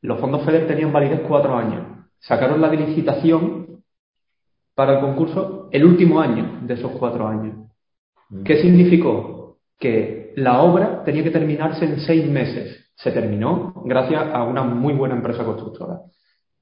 [0.00, 1.86] los fondos FEDER tenían validez cuatro años.
[2.18, 3.82] Sacaron la licitación
[4.74, 7.68] para el concurso el último año de esos cuatro años.
[8.44, 9.58] ¿Qué significó?
[9.78, 12.90] Que la obra tenía que terminarse en seis meses.
[12.96, 16.00] Se terminó gracias a una muy buena empresa constructora.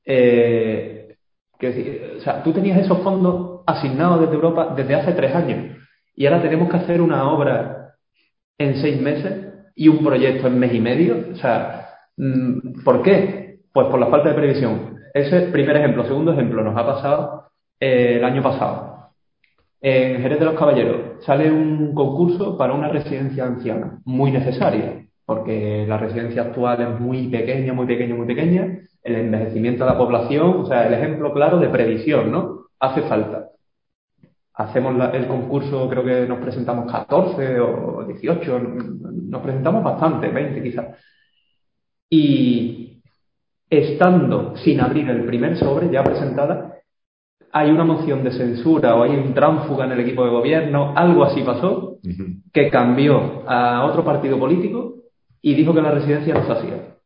[0.04, 1.16] Eh,
[1.62, 5.79] o sea, tú tenías esos fondos asignados desde Europa desde hace tres años
[6.14, 7.94] y ahora tenemos que hacer una obra
[8.58, 11.16] en seis meses y un proyecto en mes y medio.
[11.32, 13.60] O sea, mm, ¿por qué?
[13.72, 14.96] Pues por la falta de previsión.
[15.14, 16.04] Ese es el primer ejemplo.
[16.04, 17.50] Segundo ejemplo, nos ha pasado
[17.80, 18.90] eh, el año pasado.
[19.80, 25.86] En Jerez de los Caballeros sale un concurso para una residencia anciana, muy necesaria, porque
[25.88, 30.60] la residencia actual es muy pequeña, muy pequeña, muy pequeña, el envejecimiento de la población,
[30.60, 32.66] o sea, el ejemplo claro de previsión, ¿no?
[32.78, 33.46] Hace falta.
[34.60, 40.86] Hacemos el concurso, creo que nos presentamos 14 o 18, nos presentamos bastante, 20 quizás.
[42.10, 43.02] Y
[43.68, 46.74] estando sin abrir el primer sobre ya presentada,
[47.52, 51.24] hay una moción de censura o hay un tránfuga en el equipo de gobierno, algo
[51.24, 51.98] así pasó,
[52.52, 54.96] que cambió a otro partido político
[55.40, 56.96] y dijo que la residencia no se hacía.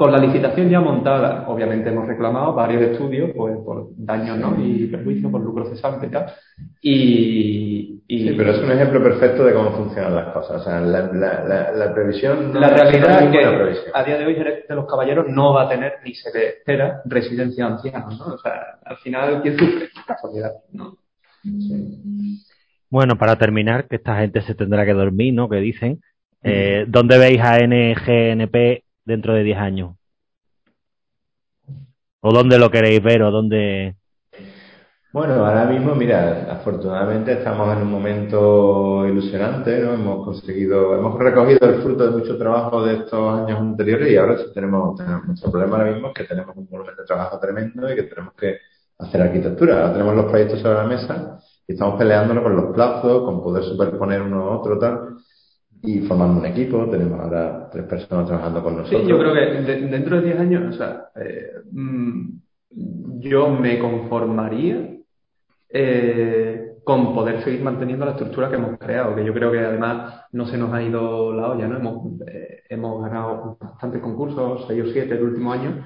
[0.00, 4.56] Con la licitación ya montada, obviamente hemos reclamado varios estudios pues, por daños ¿no?
[4.58, 6.32] y perjuicios, por lucro cesante y tal.
[6.80, 10.62] Y, Sí, pero es un ejemplo perfecto de cómo funcionan las cosas.
[10.62, 12.58] O sea, la, la, la, previsión.
[12.58, 15.68] la realidad es que a día de hoy Jerez de los Caballeros no va a
[15.68, 18.06] tener ni se le espera residencia anciana.
[18.08, 18.36] ¿no?
[18.36, 19.90] O sea, al final, ¿quién sufre?
[20.06, 20.96] Casualidad, ¿no?
[22.88, 25.50] Bueno, para terminar, que esta gente se tendrá que dormir, ¿no?
[25.50, 26.00] Que dicen.
[26.42, 29.96] Eh, ¿Dónde veis a NGNP dentro de 10 años?
[32.20, 33.22] ¿O dónde lo queréis ver?
[33.22, 33.96] ¿O dónde.?
[35.12, 39.94] Bueno, ahora mismo, mira, afortunadamente estamos en un momento ilusionante, ¿no?
[39.94, 44.38] Hemos conseguido, hemos recogido el fruto de mucho trabajo de estos años anteriores y ahora
[44.38, 47.92] sí tenemos, tenemos nuestro problema ahora mismo es que tenemos un volumen de trabajo tremendo
[47.92, 48.58] y que tenemos que
[48.98, 49.80] hacer arquitectura.
[49.80, 53.64] Ahora tenemos los proyectos sobre la mesa y estamos peleándonos con los plazos, con poder
[53.64, 55.19] superponer uno a otro, tal
[55.82, 56.88] y formando un equipo.
[56.88, 59.02] Tenemos ahora tres personas trabajando con nosotros.
[59.02, 59.40] Sí, yo creo que
[59.86, 62.28] dentro de 10 años, o sea, eh, mm,
[63.20, 64.96] yo me conformaría
[65.68, 70.24] eh, con poder seguir manteniendo la estructura que hemos creado, que yo creo que además
[70.32, 71.76] no se nos ha ido la olla, ¿no?
[71.76, 75.84] Hemos, eh, hemos ganado bastantes concursos, seis o siete el último año,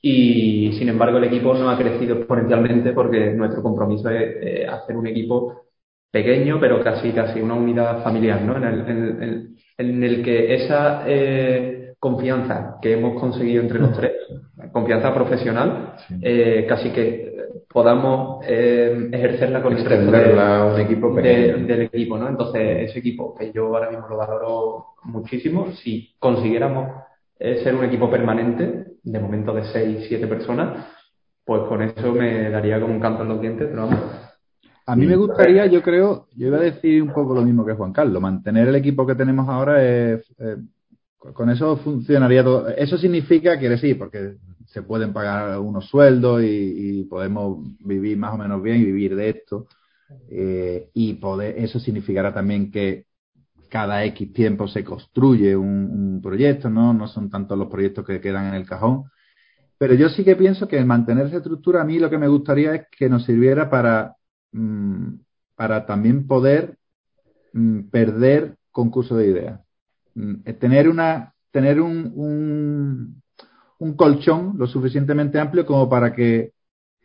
[0.00, 5.06] y sin embargo el equipo no ha crecido exponencialmente porque nuestro compromiso es hacer un
[5.08, 5.65] equipo
[6.10, 8.56] pequeño, pero casi casi una unidad familiar, ¿no?
[8.56, 14.12] En el, en, el que esa eh, confianza que hemos conseguido entre los tres,
[14.72, 17.36] confianza profesional, eh, casi que
[17.68, 22.28] podamos eh, ejercerla con el resto un equipo del equipo, ¿no?
[22.28, 27.04] Entonces, ese equipo, que yo ahora mismo lo valoro muchísimo, si consiguiéramos
[27.38, 30.86] ser un equipo permanente, de momento de 6, 7 personas,
[31.44, 34.00] pues con eso me daría como un canto en los dientes, pero vamos,
[34.86, 37.74] a mí me gustaría, yo creo, yo iba a decir un poco lo mismo que
[37.74, 40.56] Juan Carlos, mantener el equipo que tenemos ahora es, eh,
[41.18, 42.68] con eso funcionaría todo.
[42.68, 48.38] Eso significa, quiere decir, porque se pueden pagar unos sueldos y, podemos vivir más o
[48.38, 49.66] menos bien y vivir de esto.
[50.30, 53.06] Eh, y poder, eso significará también que
[53.68, 56.92] cada X tiempo se construye un, un, proyecto, ¿no?
[56.92, 59.04] No son tantos los proyectos que quedan en el cajón.
[59.78, 62.74] Pero yo sí que pienso que mantener esa estructura, a mí lo que me gustaría
[62.74, 64.15] es que nos sirviera para
[64.56, 65.20] Mm,
[65.54, 66.78] para también poder
[67.52, 69.60] mm, perder concurso de ideas.
[70.14, 73.22] Mm, eh, tener una tener un, un,
[73.78, 76.52] un, colchón lo suficientemente amplio como para que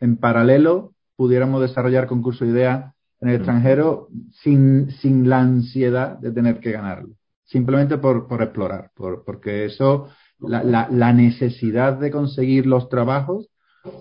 [0.00, 4.08] en paralelo pudiéramos desarrollar concurso de ideas en el extranjero
[4.42, 7.14] sin, sin la ansiedad de tener que ganarlo.
[7.44, 13.48] Simplemente por, por explorar, por, porque eso, la, la, la necesidad de conseguir los trabajos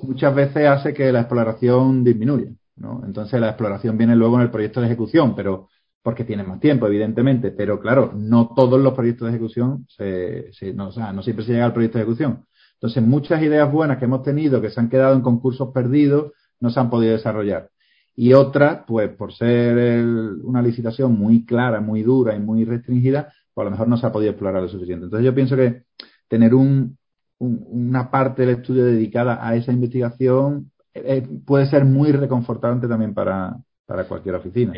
[0.03, 2.51] muchas veces hace que la exploración disminuya.
[2.77, 5.69] Entonces la exploración viene luego en el proyecto de ejecución, pero
[6.03, 10.87] porque tiene más tiempo, evidentemente, pero claro, no todos los proyectos de ejecución, se, no,
[10.87, 12.45] o sea, no siempre se llega al proyecto de ejecución.
[12.73, 16.71] Entonces, muchas ideas buenas que hemos tenido, que se han quedado en concursos perdidos, no
[16.71, 17.69] se han podido desarrollar.
[18.15, 20.03] Y otras, pues por ser
[20.43, 24.07] una licitación muy clara, muy dura y muy restringida, pues a lo mejor no se
[24.07, 25.05] ha podido explorar lo suficiente.
[25.05, 25.83] Entonces, yo pienso que
[26.27, 26.97] tener un,
[27.37, 33.55] una parte del estudio dedicada a esa investigación eh, puede ser muy reconfortante también para,
[33.85, 34.73] para cualquier oficina.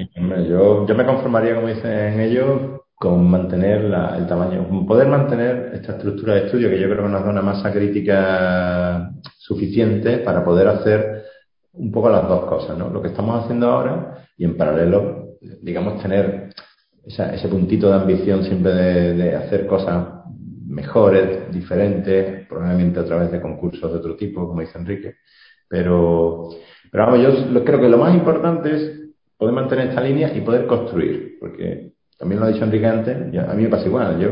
[0.47, 5.93] Yo, yo me conformaría, como dicen ellos, con mantener la, el tamaño, poder mantener esta
[5.93, 10.68] estructura de estudio que yo creo que nos da una masa crítica suficiente para poder
[10.68, 11.24] hacer
[11.74, 12.89] un poco las dos cosas, ¿no?
[12.89, 16.53] Lo que estamos haciendo ahora y en paralelo, digamos, tener
[17.05, 20.07] ese puntito de ambición siempre de, de, hacer cosas
[20.66, 25.16] mejores, diferentes, probablemente a través de concursos de otro tipo, como dice Enrique.
[25.74, 26.49] Pero,
[26.91, 30.67] pero vamos, yo creo que lo más importante es poder mantener esta línea y poder
[30.67, 34.30] construir, porque también lo ha dicho Enrique antes, a mí me pasa igual, yo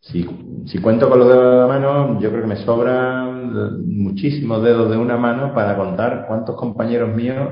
[0.00, 0.28] si,
[0.66, 3.52] si cuento con los dedos de la mano, yo creo que me sobran
[3.86, 7.50] muchísimos dedos de una mano para contar cuántos compañeros míos,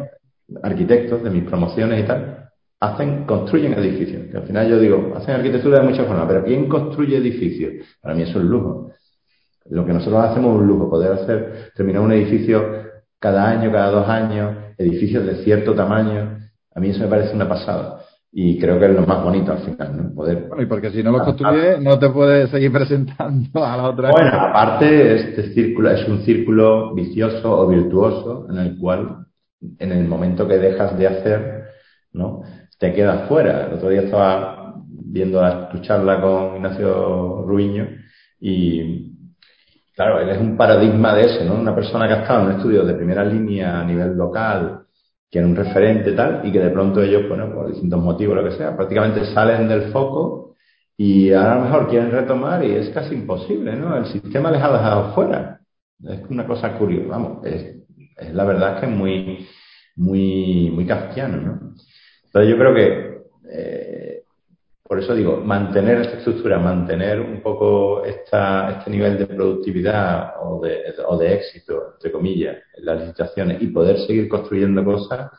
[0.64, 2.48] arquitectos de mis promociones y tal,
[2.80, 4.32] hacen, construyen edificios.
[4.32, 7.86] Que al final yo digo, hacen arquitectura de muchas formas, pero ¿quién construye edificios?
[8.02, 8.90] Para mí eso es lujo.
[9.70, 12.85] Lo que nosotros hacemos es un lujo, poder hacer, terminar un edificio
[13.26, 16.38] cada año, cada dos años, edificios de cierto tamaño.
[16.72, 17.98] A mí eso me parece una pasada.
[18.30, 20.14] Y creo que es lo más bonito al final, ¿no?
[20.14, 20.48] Poder.
[20.60, 24.12] y porque si no lo construyes, no te puedes seguir presentando a la otra.
[24.12, 29.26] Bueno, aparte, este círculo es un círculo vicioso o virtuoso en el cual
[29.80, 31.64] en el momento que dejas de hacer,
[32.12, 32.42] ¿no?
[32.78, 33.66] Te quedas fuera.
[33.66, 35.40] El otro día estaba viendo
[35.72, 37.88] tu charla con Ignacio Ruiño
[38.38, 39.15] y,
[39.96, 41.54] claro, él es un paradigma de ese, ¿no?
[41.54, 44.82] Una persona que ha estado en un estudio de primera línea a nivel local,
[45.30, 48.44] que era un referente tal, y que de pronto ellos, bueno, por distintos motivos, lo
[48.44, 50.54] que sea, prácticamente salen del foco
[50.98, 53.96] y a lo mejor quieren retomar y es casi imposible, ¿no?
[53.96, 55.60] El sistema les ha dejado fuera.
[56.04, 57.76] Es una cosa curiosa, vamos, es,
[58.18, 59.46] es la verdad que es muy,
[59.96, 61.52] muy, muy kafkiano, ¿no?
[62.26, 63.18] Entonces yo creo que,
[63.50, 64.22] eh,
[64.88, 70.60] por eso digo, mantener esta estructura, mantener un poco esta, este nivel de productividad o
[70.60, 75.30] de, o de éxito, entre comillas, en las licitaciones y poder seguir construyendo cosas,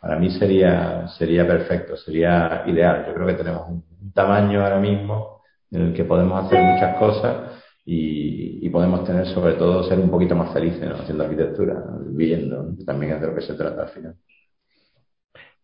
[0.00, 3.04] para mí sería, sería perfecto, sería ideal.
[3.08, 7.62] Yo creo que tenemos un tamaño ahora mismo en el que podemos hacer muchas cosas
[7.84, 13.20] y, podemos tener sobre todo ser un poquito más felices haciendo arquitectura, viviendo, también es
[13.20, 14.14] de lo que se trata al final.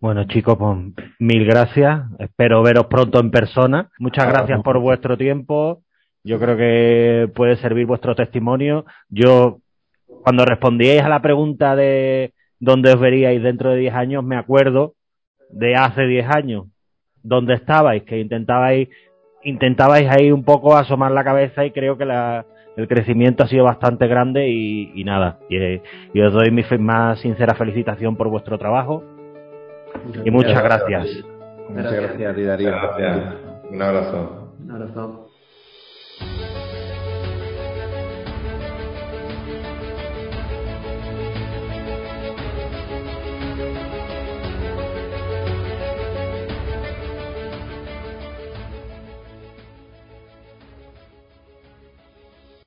[0.04, 0.76] Bueno chicos, pues
[1.18, 2.02] mil gracias.
[2.18, 3.88] Espero veros pronto en persona.
[3.98, 5.80] Muchas gracias por vuestro tiempo.
[6.22, 8.84] Yo creo que puede servir vuestro testimonio.
[9.08, 9.60] Yo,
[10.22, 14.92] cuando respondíais a la pregunta de dónde os veríais dentro de 10 años, me acuerdo
[15.48, 16.66] de hace 10 años,
[17.22, 18.90] dónde estabais, que intentabais
[19.42, 22.44] intentabais ahí un poco asomar la cabeza y creo que la,
[22.76, 28.16] el crecimiento ha sido bastante grande y, nada, y, os doy mi más sincera felicitación
[28.16, 29.13] por vuestro trabajo
[30.24, 31.24] y muchas gracias.
[31.68, 32.70] Muchas gracias a ti, Darío.
[32.70, 33.34] Gracias.
[33.70, 34.52] Un abrazo.
[34.62, 35.30] Un abrazo.